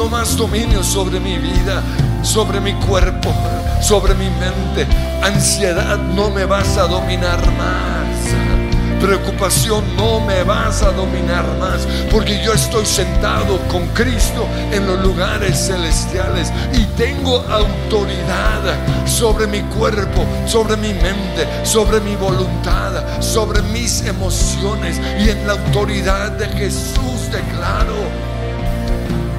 no 0.00 0.08
más 0.08 0.34
dominio 0.34 0.82
sobre 0.82 1.20
mi 1.20 1.36
vida, 1.36 1.82
sobre 2.22 2.58
mi 2.58 2.72
cuerpo, 2.72 3.34
sobre 3.82 4.14
mi 4.14 4.30
mente. 4.30 4.86
Ansiedad 5.22 5.98
no 5.98 6.30
me 6.30 6.46
vas 6.46 6.78
a 6.78 6.86
dominar 6.86 7.38
más. 7.58 8.98
Preocupación 8.98 9.84
no 9.96 10.20
me 10.20 10.42
vas 10.42 10.82
a 10.82 10.92
dominar 10.92 11.44
más, 11.58 11.86
porque 12.10 12.42
yo 12.42 12.54
estoy 12.54 12.86
sentado 12.86 13.58
con 13.68 13.86
Cristo 13.88 14.46
en 14.72 14.86
los 14.86 15.02
lugares 15.02 15.66
celestiales 15.66 16.50
y 16.72 16.84
tengo 16.96 17.36
autoridad 17.50 19.06
sobre 19.06 19.46
mi 19.46 19.60
cuerpo, 19.64 20.24
sobre 20.46 20.78
mi 20.78 20.94
mente, 20.94 21.46
sobre 21.62 22.00
mi 22.00 22.16
voluntad, 22.16 23.20
sobre 23.20 23.60
mis 23.60 24.00
emociones 24.06 24.98
y 25.18 25.28
en 25.28 25.46
la 25.46 25.52
autoridad 25.52 26.30
de 26.32 26.46
Jesús 26.48 27.30
declaro 27.30 28.29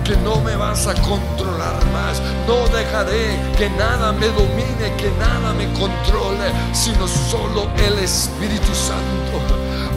que 0.04 0.16
no 0.18 0.40
me 0.42 0.56
vas 0.56 0.88
a 0.88 0.94
controlar 0.96 1.76
más. 1.92 2.22
No 2.48 2.68
dejaré 2.76 3.40
que 3.58 3.70
nada 3.72 4.12
me 4.12 4.28
domine, 4.28 4.96
que 4.98 5.12
nada 5.20 5.54
me 5.54 5.66
controle, 5.74 6.52
sino 6.74 7.08
solo 7.08 7.70
el 7.86 8.00
Espíritu 8.00 8.74
Santo. 8.74 9.22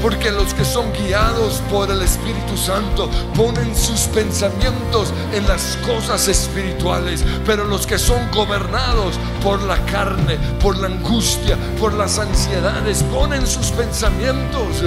Porque 0.03 0.31
los 0.31 0.53
que 0.53 0.67
son 0.67 0.93
guiados 0.93 1.63
por 1.71 1.91
el 1.91 2.03
Espíritu 2.03 2.59
Santo 2.59 3.09
ponen 3.35 3.75
sus 3.75 4.01
pensamientos 4.01 5.15
en 5.33 5.49
las 5.49 5.79
cosas 5.87 6.29
espirituales. 6.29 7.25
Pero 7.47 7.65
los 7.65 7.87
que 7.87 7.99
son 7.99 8.31
gobernados 8.31 9.15
por 9.43 9.63
la 9.63 9.79
carne, 9.87 10.37
por 10.61 10.77
la 10.77 10.89
angustia, 10.89 11.57
por 11.81 11.95
las 11.95 12.19
ansiedades, 12.19 13.03
ponen 13.05 13.47
sus 13.47 13.69
pensamientos 13.69 14.83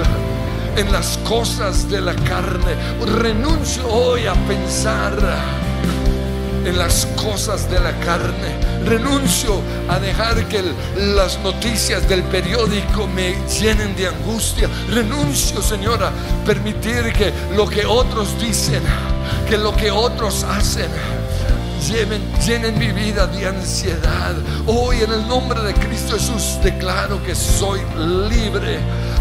en 0.76 0.92
las 0.92 1.18
cosas 1.18 1.88
de 1.88 2.00
la 2.00 2.14
carne. 2.14 2.74
Renuncio 3.16 3.86
hoy 3.88 4.26
a 4.26 4.34
pensar 4.46 5.16
en 6.64 6.76
las 6.76 7.06
cosas 7.16 7.70
de 7.70 7.80
la 7.80 7.92
carne. 8.00 8.56
Renuncio 8.84 9.60
a 9.88 9.98
dejar 9.98 10.46
que 10.48 10.62
las 10.96 11.38
noticias 11.40 12.08
del 12.08 12.22
periódico 12.24 13.06
me 13.06 13.34
llenen 13.60 13.96
de 13.96 14.08
angustia. 14.08 14.68
Renuncio, 14.90 15.62
Señora, 15.62 16.10
permitir 16.44 17.12
que 17.12 17.32
lo 17.56 17.66
que 17.66 17.86
otros 17.86 18.38
dicen, 18.40 18.82
que 19.48 19.56
lo 19.56 19.74
que 19.74 19.90
otros 19.90 20.44
hacen, 20.44 20.90
lleven, 21.88 22.22
llenen 22.46 22.78
mi 22.78 22.92
vida 22.92 23.26
de 23.26 23.46
ansiedad. 23.46 24.34
Hoy 24.66 25.02
en 25.02 25.12
el 25.12 25.26
nombre 25.26 25.62
de 25.62 25.74
Cristo 25.74 26.14
Jesús 26.14 26.58
declaro 26.62 27.22
que 27.22 27.34
soy 27.34 27.80
libre 28.28 28.78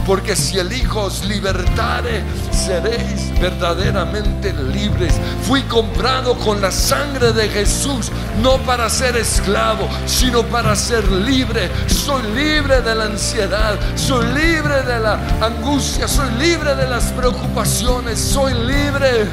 porque 0.07 0.37
si 0.37 0.57
el 0.57 0.71
Hijo 0.71 1.01
os 1.03 1.25
libertare, 1.25 2.23
seréis 2.49 3.37
verdaderamente 3.41 4.53
libres. 4.53 5.13
Fui 5.43 5.61
comprado 5.63 6.33
con 6.39 6.61
la 6.61 6.71
sangre 6.71 7.33
de 7.33 7.49
Jesús, 7.49 8.09
no 8.41 8.57
para 8.59 8.89
ser 8.89 9.17
esclavo, 9.17 9.89
sino 10.05 10.43
para 10.43 10.75
ser 10.77 11.05
libre. 11.11 11.69
Soy 11.87 12.23
libre 12.33 12.81
de 12.81 12.95
la 12.95 13.03
ansiedad, 13.03 13.77
soy 13.95 14.25
libre 14.27 14.81
de 14.83 14.97
la 14.97 15.19
angustia, 15.41 16.07
soy 16.07 16.29
libre 16.39 16.73
de 16.73 16.87
las 16.87 17.11
preocupaciones, 17.11 18.17
soy 18.17 18.53
libre. 18.53 19.27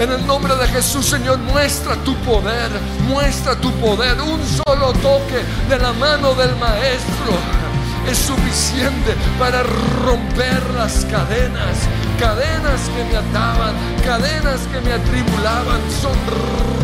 En 0.00 0.12
el 0.12 0.26
nombre 0.26 0.54
de 0.54 0.66
Jesús, 0.68 1.06
Señor, 1.06 1.38
muestra 1.38 1.94
tu 2.04 2.14
poder, 2.16 2.70
muestra 3.08 3.54
tu 3.56 3.72
poder. 3.72 4.20
Un 4.20 4.40
solo 4.66 4.92
toque 4.94 5.42
de 5.68 5.78
la 5.78 5.92
mano 5.94 6.34
del 6.34 6.54
Maestro 6.56 7.59
es 8.08 8.18
suficiente 8.18 9.14
para 9.38 9.62
romper 10.04 10.62
las 10.74 11.04
cadenas, 11.06 11.76
cadenas 12.18 12.80
que 12.96 13.04
me 13.04 13.16
ataban, 13.16 13.74
cadenas 14.04 14.60
que 14.72 14.80
me 14.80 14.92
atribulaban, 14.92 15.80
son 16.00 16.16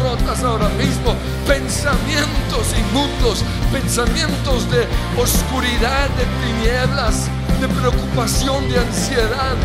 rotas 0.00 0.42
ahora 0.42 0.68
mismo. 0.70 1.14
Pensamientos 1.46 2.74
inmundos, 2.78 3.44
pensamientos 3.72 4.70
de 4.70 4.86
oscuridad, 5.20 6.08
de 6.10 6.26
tinieblas, 6.44 7.28
de 7.60 7.68
preocupación, 7.68 8.68
de 8.68 8.78
ansiedad, 8.78 9.56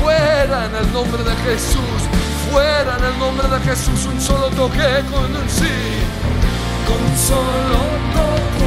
fuera 0.00 0.66
en 0.66 0.74
el 0.76 0.92
nombre 0.92 1.22
de 1.24 1.34
Jesús, 1.44 2.00
fuera 2.50 2.96
en 2.98 3.04
el 3.04 3.18
nombre 3.18 3.48
de 3.48 3.60
Jesús. 3.60 4.06
Un 4.06 4.20
solo 4.20 4.48
toque 4.50 5.02
con 5.10 5.24
un 5.24 5.48
sí, 5.48 5.74
con 6.86 7.02
solo 7.16 7.80
toque. 8.14 8.57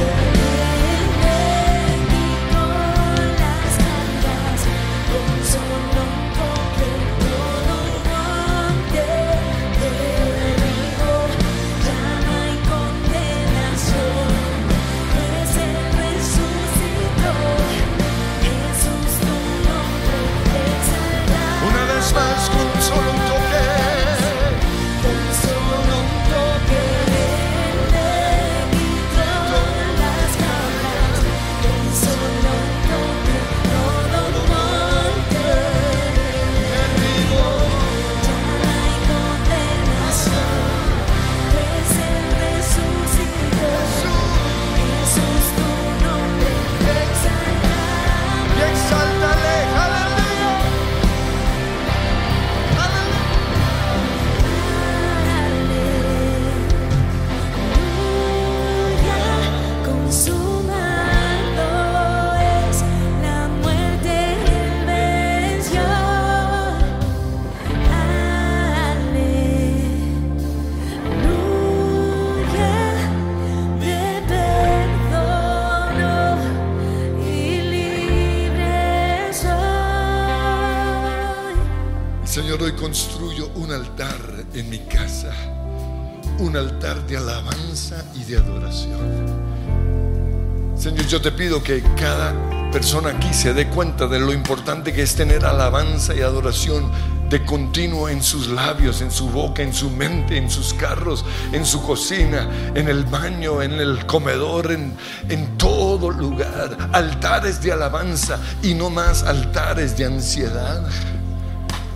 Yo 91.08 91.22
te 91.22 91.32
pido 91.32 91.62
que 91.62 91.84
cada 91.96 92.34
persona 92.72 93.10
aquí 93.10 93.34
se 93.34 93.54
dé 93.54 93.68
cuenta 93.68 94.08
de 94.08 94.20
lo 94.20 94.32
importante 94.32 94.94
que 94.94 95.02
es 95.02 95.16
tener 95.16 95.46
alabanza 95.46 96.16
y 96.16 96.22
adoración 96.22 96.90
de 97.30 97.44
continuo 97.46 98.10
en 98.10 98.22
sus 98.22 98.48
labios, 98.48 99.02
en 99.02 99.12
su 99.12 99.30
boca, 99.30 99.64
en 99.64 99.74
su 99.74 99.90
mente, 99.90 100.38
en 100.38 100.50
sus 100.50 100.74
carros, 100.74 101.26
en 101.52 101.66
su 101.66 101.82
cocina, 101.82 102.50
en 102.76 102.88
el 102.88 103.06
baño, 103.06 103.62
en 103.62 103.74
el 103.74 104.06
comedor, 104.06 104.72
en, 104.72 104.94
en 105.30 105.58
todo 105.58 106.12
lugar. 106.12 106.78
Altares 106.92 107.62
de 107.62 107.72
alabanza 107.72 108.40
y 108.62 108.74
no 108.74 108.90
más 108.90 109.24
altares 109.24 109.98
de 109.98 110.06
ansiedad. 110.06 110.84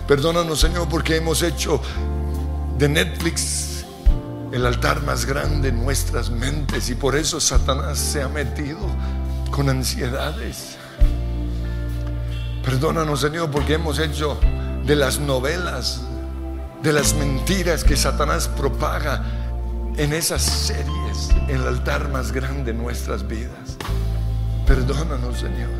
Perdónanos, 0.06 0.60
Señor, 0.60 0.88
porque 0.88 1.16
hemos 1.16 1.42
hecho 1.42 1.80
de 2.78 2.88
Netflix 2.88 3.84
el 4.52 4.64
altar 4.64 5.02
más 5.02 5.24
grande 5.24 5.70
en 5.70 5.84
nuestras 5.84 6.30
mentes 6.30 6.88
y 6.90 6.94
por 6.94 7.16
eso 7.16 7.40
Satanás 7.40 7.98
se 7.98 8.22
ha 8.22 8.28
metido 8.28 8.78
con 9.50 9.68
ansiedades. 9.68 10.76
Perdónanos, 12.64 13.20
Señor, 13.20 13.50
porque 13.50 13.74
hemos 13.74 13.98
hecho 13.98 14.38
de 14.84 14.94
las 14.94 15.18
novelas, 15.18 16.02
de 16.82 16.92
las 16.92 17.14
mentiras 17.14 17.82
que 17.82 17.96
Satanás 17.96 18.48
propaga 18.48 19.24
en 19.96 20.12
esas 20.12 20.42
series, 20.42 21.30
el 21.48 21.66
altar 21.66 22.10
más 22.10 22.30
grande 22.30 22.72
de 22.72 22.78
nuestras 22.78 23.26
vidas. 23.26 23.76
Perdónanos, 24.66 25.38
Señor, 25.38 25.70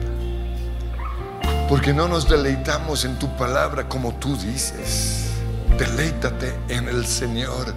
porque 1.68 1.92
no 1.92 2.08
nos 2.08 2.28
deleitamos 2.28 3.04
en 3.04 3.18
tu 3.18 3.28
palabra 3.36 3.88
como 3.88 4.14
tú 4.14 4.36
dices. 4.36 5.30
Deleítate 5.78 6.54
en 6.68 6.88
el 6.88 7.06
Señor 7.06 7.74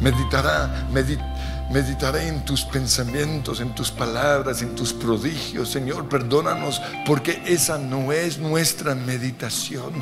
Meditará, 0.00 0.86
meditaré 1.70 2.28
en 2.28 2.44
tus 2.44 2.64
pensamientos, 2.64 3.60
en 3.60 3.74
tus 3.74 3.90
palabras, 3.90 4.60
en 4.60 4.74
tus 4.74 4.92
prodigios. 4.92 5.70
Señor, 5.70 6.08
perdónanos 6.08 6.82
porque 7.06 7.42
esa 7.46 7.78
no 7.78 8.12
es 8.12 8.38
nuestra 8.38 8.94
meditación. 8.94 9.94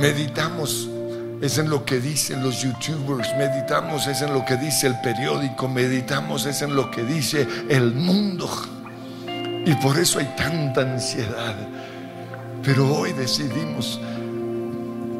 Meditamos 0.00 0.88
es 1.42 1.58
en 1.58 1.68
lo 1.68 1.84
que 1.84 2.00
dicen 2.00 2.42
los 2.42 2.62
youtubers, 2.62 3.28
meditamos 3.36 4.06
es 4.06 4.22
en 4.22 4.32
lo 4.32 4.44
que 4.44 4.56
dice 4.56 4.86
el 4.86 4.98
periódico, 5.00 5.68
meditamos 5.68 6.46
es 6.46 6.62
en 6.62 6.74
lo 6.74 6.90
que 6.90 7.02
dice 7.02 7.46
el 7.68 7.92
mundo. 7.92 8.48
Y 9.66 9.74
por 9.74 9.98
eso 9.98 10.20
hay 10.20 10.26
tanta 10.36 10.80
ansiedad. 10.80 11.56
Pero 12.62 12.90
hoy 12.94 13.12
decidimos 13.12 14.00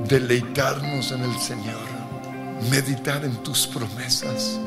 deleitarnos 0.09 1.13
en 1.13 1.23
el 1.23 1.39
Señor 1.39 1.97
meditar 2.71 3.25
en 3.25 3.37
tus 3.43 3.67
promesas, 3.67 4.59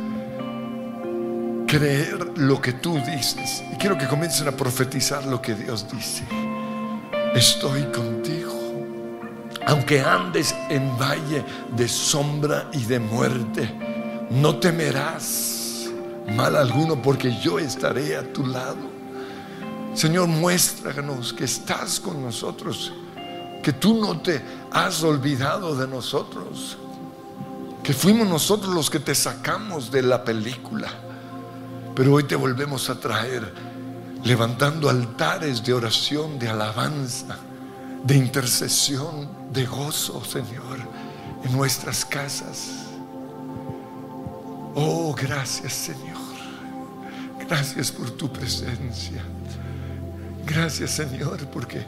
creer 1.67 2.37
lo 2.37 2.61
que 2.61 2.73
tú 2.73 2.99
dices. 3.05 3.63
Y 3.71 3.75
quiero 3.77 3.97
que 3.97 4.07
comiencen 4.07 4.47
a 4.47 4.51
profetizar 4.51 5.25
lo 5.25 5.41
que 5.41 5.55
Dios 5.55 5.85
dice. 5.91 6.23
Estoy 7.33 7.83
contigo. 7.85 8.53
Aunque 9.65 10.01
andes 10.01 10.55
en 10.69 10.97
valle 10.97 11.43
de 11.75 11.87
sombra 11.87 12.69
y 12.73 12.85
de 12.85 12.99
muerte, 12.99 13.69
no 14.29 14.57
temerás 14.57 15.89
mal 16.35 16.55
alguno 16.55 17.01
porque 17.01 17.35
yo 17.39 17.59
estaré 17.59 18.15
a 18.15 18.23
tu 18.33 18.45
lado. 18.45 18.98
Señor, 19.93 20.27
muéstranos 20.27 21.33
que 21.33 21.45
estás 21.45 21.99
con 21.99 22.21
nosotros, 22.21 22.93
que 23.63 23.73
tú 23.73 23.99
no 23.99 24.19
te 24.21 24.41
has 24.71 25.03
olvidado 25.03 25.75
de 25.75 25.87
nosotros, 25.87 26.77
que 27.83 27.93
fuimos 27.93 28.27
nosotros 28.27 28.73
los 28.73 28.89
que 28.89 28.99
te 28.99 29.15
sacamos 29.15 29.91
de 29.91 30.03
la 30.03 30.23
película, 30.23 30.89
pero 31.95 32.13
hoy 32.13 32.23
te 32.23 32.35
volvemos 32.35 32.89
a 32.89 32.99
traer 32.99 33.53
levantando 34.23 34.89
altares 34.89 35.63
de 35.63 35.73
oración, 35.73 36.39
de 36.39 36.49
alabanza, 36.49 37.37
de 38.03 38.15
intercesión 38.15 39.29
de 39.51 39.65
gozo, 39.65 40.23
Señor, 40.23 40.77
en 41.43 41.51
nuestras 41.51 42.05
casas. 42.05 42.85
Oh, 44.75 45.13
gracias, 45.13 45.73
Señor. 45.73 46.17
Gracias 47.39 47.91
por 47.91 48.11
tu 48.11 48.31
presencia. 48.31 49.23
Gracias, 50.49 50.91
Señor, 50.91 51.45
porque 51.47 51.85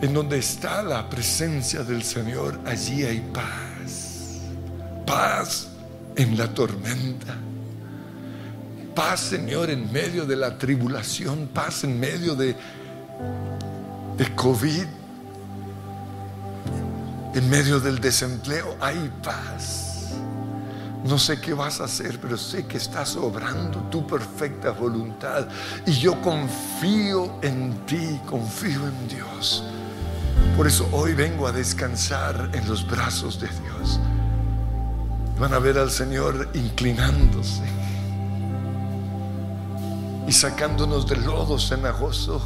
en 0.00 0.14
donde 0.14 0.38
está 0.38 0.82
la 0.82 1.08
presencia 1.08 1.82
del 1.82 2.02
Señor, 2.02 2.58
allí 2.64 3.04
hay 3.04 3.20
paz. 3.32 4.40
Paz 5.06 5.68
en 6.16 6.36
la 6.36 6.52
tormenta. 6.52 7.36
Paz, 8.94 9.20
Señor, 9.20 9.70
en 9.70 9.92
medio 9.92 10.24
de 10.24 10.36
la 10.36 10.56
tribulación. 10.56 11.48
Paz 11.52 11.84
en 11.84 12.00
medio 12.00 12.34
de, 12.34 12.56
de 14.16 14.34
COVID 14.34 14.86
en 17.36 17.50
medio 17.50 17.80
del 17.80 18.00
desempleo 18.00 18.78
hay 18.80 19.12
paz. 19.22 19.95
No 21.06 21.18
sé 21.18 21.40
qué 21.40 21.54
vas 21.54 21.80
a 21.80 21.84
hacer, 21.84 22.18
pero 22.20 22.36
sé 22.36 22.66
que 22.66 22.78
estás 22.78 23.14
obrando 23.14 23.78
tu 23.90 24.04
perfecta 24.06 24.72
voluntad. 24.72 25.46
Y 25.86 25.92
yo 25.92 26.20
confío 26.20 27.38
en 27.42 27.86
ti, 27.86 28.20
confío 28.26 28.80
en 28.88 29.08
Dios. 29.08 29.62
Por 30.56 30.66
eso 30.66 30.88
hoy 30.90 31.14
vengo 31.14 31.46
a 31.46 31.52
descansar 31.52 32.50
en 32.52 32.68
los 32.68 32.84
brazos 32.86 33.38
de 33.40 33.46
Dios. 33.46 34.00
Van 35.38 35.54
a 35.54 35.60
ver 35.60 35.78
al 35.78 35.90
Señor 35.90 36.48
inclinándose 36.54 37.62
y 40.26 40.32
sacándonos 40.32 41.06
del 41.06 41.24
lodo 41.24 41.58
cenagoso 41.58 42.40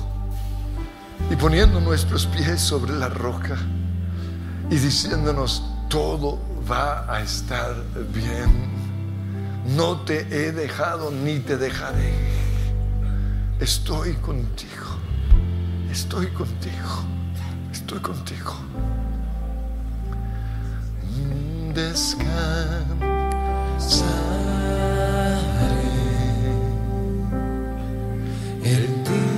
y 1.30 1.36
poniendo 1.36 1.80
nuestros 1.80 2.26
pies 2.26 2.60
sobre 2.60 2.92
la 2.92 3.08
roca 3.08 3.56
y 4.68 4.76
diciéndonos, 4.76 5.62
todo 5.88 6.38
va 6.70 7.04
a 7.12 7.20
estar 7.20 7.74
bien. 8.12 8.70
No 9.76 10.00
te 10.02 10.20
he 10.30 10.52
dejado 10.52 11.10
ni 11.10 11.40
te 11.40 11.56
dejaré. 11.56 12.12
Estoy 13.58 14.14
contigo. 14.14 14.86
Estoy 15.90 16.28
contigo. 16.28 17.04
Estoy 17.72 17.98
contigo. 17.98 18.54
Descansaré 21.74 22.60
en 28.64 29.04
ti. 29.04 29.29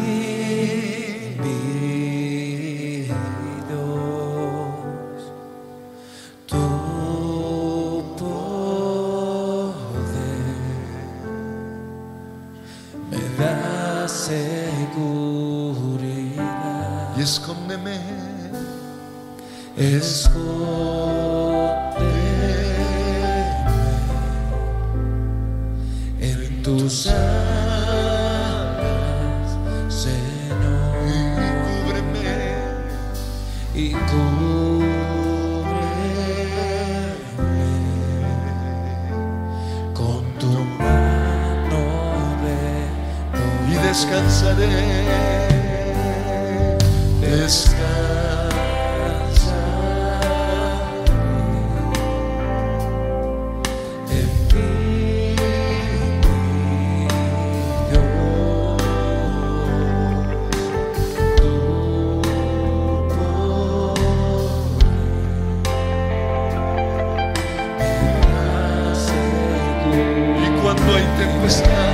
Hay 71.60 71.91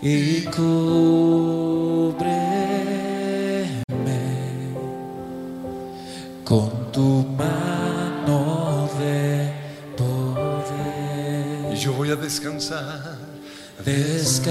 y 0.00 0.42
cúbreme 0.44 0.68
con 6.44 6.92
tu 6.92 7.26
mano 7.36 8.88
de 8.98 9.52
poder. 9.96 11.74
Y 11.74 11.76
yo 11.76 11.92
voy 11.94 12.10
a 12.10 12.16
descansar. 12.16 13.18
Descansaré 13.84 14.48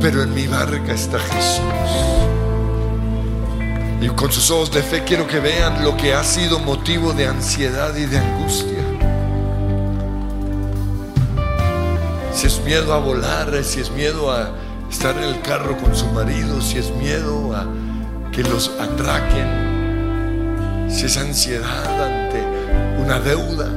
pero 0.00 0.22
en 0.22 0.32
mi 0.34 0.46
barca 0.46 0.92
está 0.92 1.18
Jesús. 1.18 1.62
Y 4.00 4.08
con 4.08 4.30
sus 4.30 4.50
ojos 4.50 4.70
de 4.70 4.82
fe 4.82 5.02
quiero 5.04 5.26
que 5.26 5.40
vean 5.40 5.82
lo 5.82 5.96
que 5.96 6.14
ha 6.14 6.22
sido 6.22 6.60
motivo 6.60 7.12
de 7.12 7.26
ansiedad 7.26 7.94
y 7.96 8.06
de 8.06 8.18
angustia. 8.18 8.84
Si 12.32 12.46
es 12.46 12.62
miedo 12.64 12.92
a 12.92 12.98
volar, 12.98 13.64
si 13.64 13.80
es 13.80 13.90
miedo 13.90 14.30
a 14.30 14.50
estar 14.90 15.16
en 15.16 15.24
el 15.24 15.40
carro 15.40 15.76
con 15.78 15.96
su 15.96 16.06
marido, 16.06 16.60
si 16.60 16.78
es 16.78 16.90
miedo 16.90 17.56
a 17.56 17.66
que 18.30 18.42
los 18.42 18.70
atraquen, 18.78 20.86
si 20.88 21.06
es 21.06 21.16
ansiedad 21.16 22.04
ante 22.04 22.44
una 23.02 23.18
deuda, 23.18 23.70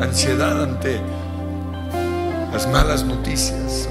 ansiedad 0.00 0.62
ante 0.62 1.00
las 2.52 2.66
malas 2.66 3.04
noticias 3.04 3.88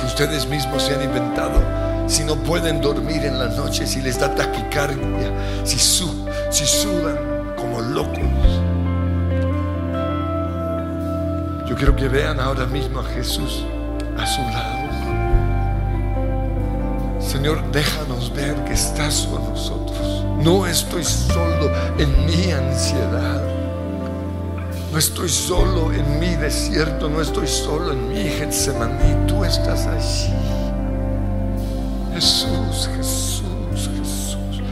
que 0.00 0.06
ustedes 0.06 0.46
mismos 0.46 0.82
se 0.82 0.94
han 0.94 1.02
inventado, 1.02 1.60
si 2.06 2.24
no 2.24 2.36
pueden 2.36 2.80
dormir 2.80 3.24
en 3.24 3.38
la 3.38 3.48
noche, 3.48 3.86
si 3.86 4.00
les 4.00 4.18
da 4.18 4.34
taquicardia, 4.34 5.32
si, 5.64 5.78
si 5.78 6.66
sudan 6.66 7.54
como 7.56 7.80
locos. 7.80 8.18
Yo 11.68 11.76
quiero 11.76 11.94
que 11.96 12.08
vean 12.08 12.40
ahora 12.40 12.66
mismo 12.66 13.00
a 13.00 13.04
Jesús 13.04 13.64
a 14.18 14.26
su 14.26 14.40
lado. 14.42 14.82
Señor, 17.20 17.62
déjanos 17.72 18.32
ver 18.34 18.54
que 18.64 18.74
estás 18.74 19.26
con 19.30 19.42
nosotros. 19.48 20.24
No 20.38 20.66
estoy 20.66 21.04
solo 21.04 21.70
en 21.98 22.26
mi 22.26 22.50
ansiedad. 22.50 23.51
No 24.92 24.98
estoy 24.98 25.30
solo 25.30 25.90
en 25.90 26.20
mi 26.20 26.34
desierto. 26.34 27.08
No 27.08 27.22
estoy 27.22 27.48
solo 27.48 27.92
en 27.92 28.08
mi 28.10 28.28
Getsemaní. 28.28 29.26
Tú 29.26 29.42
estás 29.42 29.86
allí. 29.86 30.30
Jesús, 32.12 32.90
Jesús, 32.94 33.88
Jesús. 33.96 34.62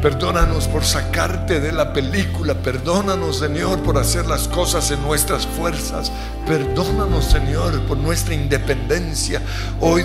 Perdónanos 0.00 0.68
por 0.68 0.84
sacarte 0.84 1.58
de 1.58 1.72
la 1.72 1.92
película. 1.92 2.54
Perdónanos, 2.54 3.40
Señor, 3.40 3.80
por 3.80 3.98
hacer 3.98 4.26
las 4.26 4.46
cosas 4.46 4.92
en 4.92 5.02
nuestras 5.02 5.48
fuerzas. 5.48 6.12
Perdónanos, 6.46 7.24
Señor, 7.24 7.80
por 7.88 7.96
nuestra 7.96 8.34
independencia. 8.34 9.42
Hoy 9.80 10.04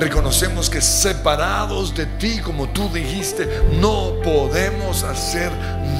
reconocemos 0.00 0.70
que 0.70 0.80
separados 0.80 1.94
de 1.94 2.06
ti, 2.06 2.38
como 2.38 2.70
tú 2.70 2.88
dijiste, 2.88 3.46
no 3.78 4.14
podemos 4.24 5.02
hacer 5.02 5.52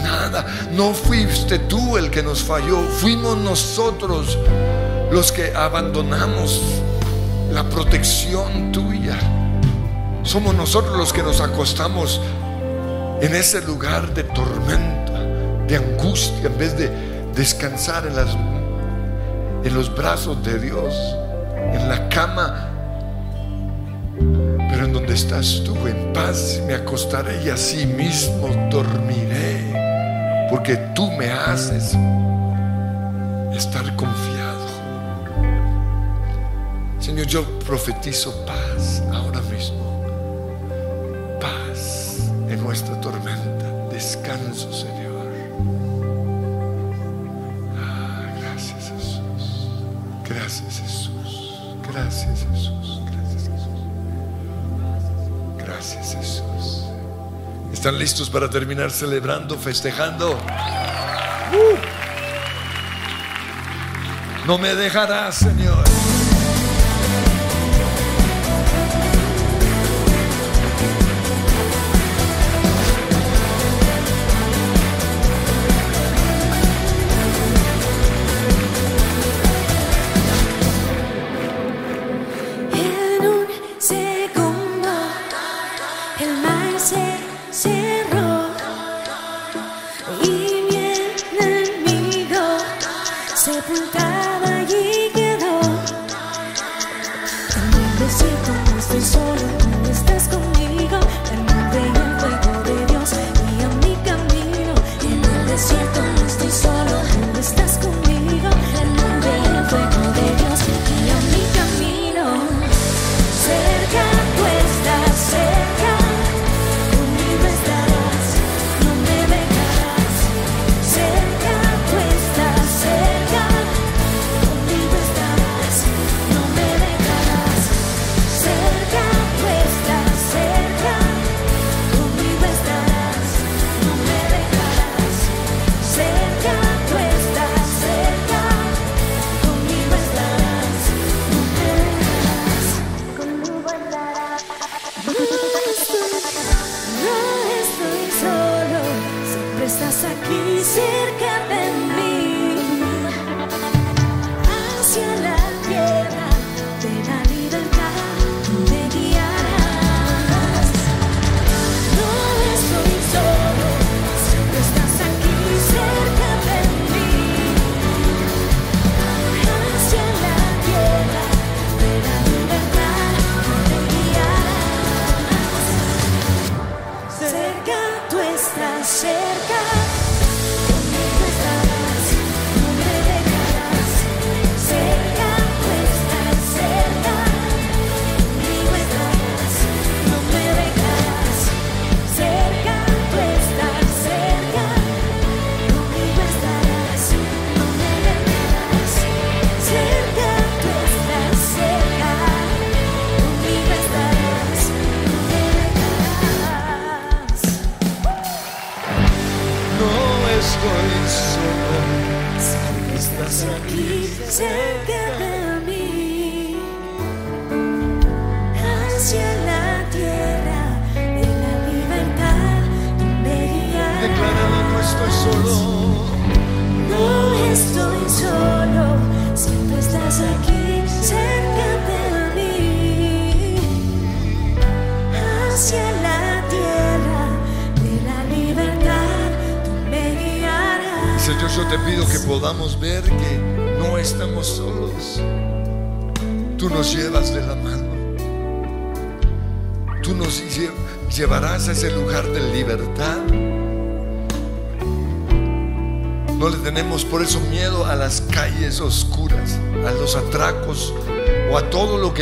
nada. 0.03 0.47
No 0.73 0.93
fuiste 0.95 1.59
tú 1.61 1.97
el 1.97 2.11
que 2.11 2.23
nos 2.23 2.43
falló. 2.43 2.81
Fuimos 3.01 3.37
nosotros 3.37 4.39
los 5.11 5.33
que 5.33 5.55
abandonamos 5.55 6.61
la 7.51 7.65
protección 7.65 8.73
tuya. 8.73 9.19
Somos 10.23 10.55
nosotros 10.55 10.97
los 10.97 11.13
que 11.13 11.23
nos 11.23 11.41
acostamos 11.41 12.21
en 13.21 13.35
ese 13.35 13.63
lugar 13.63 14.13
de 14.13 14.25
tormenta, 14.25 15.21
de 15.67 15.77
angustia, 15.77 16.47
en 16.47 16.59
vez 16.59 16.77
de 16.77 16.91
descansar 17.35 18.07
en, 18.07 18.17
las, 18.17 18.37
los 19.73 19.95
brazos 19.95 20.43
de 20.45 20.59
Dios, 20.59 20.95
en 21.57 21.89
la 21.89 22.09
cama, 22.09 22.69
pero 24.71 24.85
en 24.85 24.93
donde 24.93 25.15
estás 25.15 25.63
tú, 25.65 25.75
en 25.87 26.13
paz, 26.13 26.61
me 26.67 26.75
acostaré 26.75 27.43
y 27.45 27.51
así 27.51 27.87
mismo 27.87 28.49
dormiré, 28.71 29.56
porque 30.51 30.77
tú 30.95 31.11
me 31.13 31.31
haces 31.31 31.97
estar 33.53 33.95
confiado. 33.97 34.67
Señor, 36.99 37.27
yo 37.27 37.59
profetizo 37.61 38.45
paz 38.47 39.03
ahora 39.13 39.41
mismo 39.43 39.87
paz 41.41 42.31
en 42.49 42.63
nuestra 42.63 43.01
tormenta, 43.01 43.89
descanso, 43.91 44.73
Señor. 44.73 45.27
Ah, 47.79 48.35
gracias 48.41 48.91
Jesús, 48.91 49.71
gracias 50.29 50.81
Jesús, 50.81 51.61
gracias 51.93 52.47
Jesús, 52.51 53.01
gracias 53.11 53.43
Jesús, 53.49 53.81
gracias 55.59 56.15
Jesús. 56.15 56.96
¿Están 57.73 57.99
listos 57.99 58.31
para 58.31 58.49
terminar 58.49 58.91
celebrando, 58.91 59.59
festejando? 59.59 60.33
¡Uh! 61.53 61.77
No 64.47 64.59
me 64.59 64.75
dejarás, 64.75 65.37
Señor. 65.37 65.85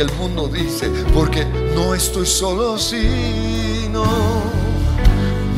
el 0.05 0.13
mundo 0.17 0.47
dice, 0.47 0.89
porque 1.13 1.45
no 1.73 1.93
estoy 1.93 2.25
solo, 2.25 2.77
sino 2.77 4.03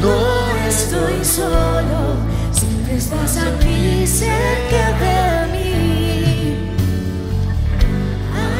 no 0.02 0.68
estoy 0.68 1.24
solo, 1.24 2.16
siempre 2.52 2.96
estás 2.98 3.38
aquí 3.38 4.08
cerca 4.08 4.92
de 5.04 5.52
mí, 5.52 6.56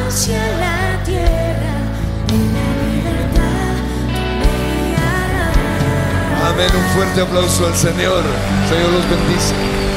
hacia 0.06 0.46
la 0.58 1.02
tierra, 1.04 1.76
y 2.28 2.38
la 2.56 2.68
libertad 2.92 3.74
me 4.42 4.96
hará. 4.96 6.50
Amén, 6.50 6.70
un 6.76 6.84
fuerte 6.94 7.20
aplauso 7.22 7.66
al 7.66 7.74
Señor, 7.74 8.22
Señor 8.68 8.90
los 8.92 9.08
bendice. 9.08 9.87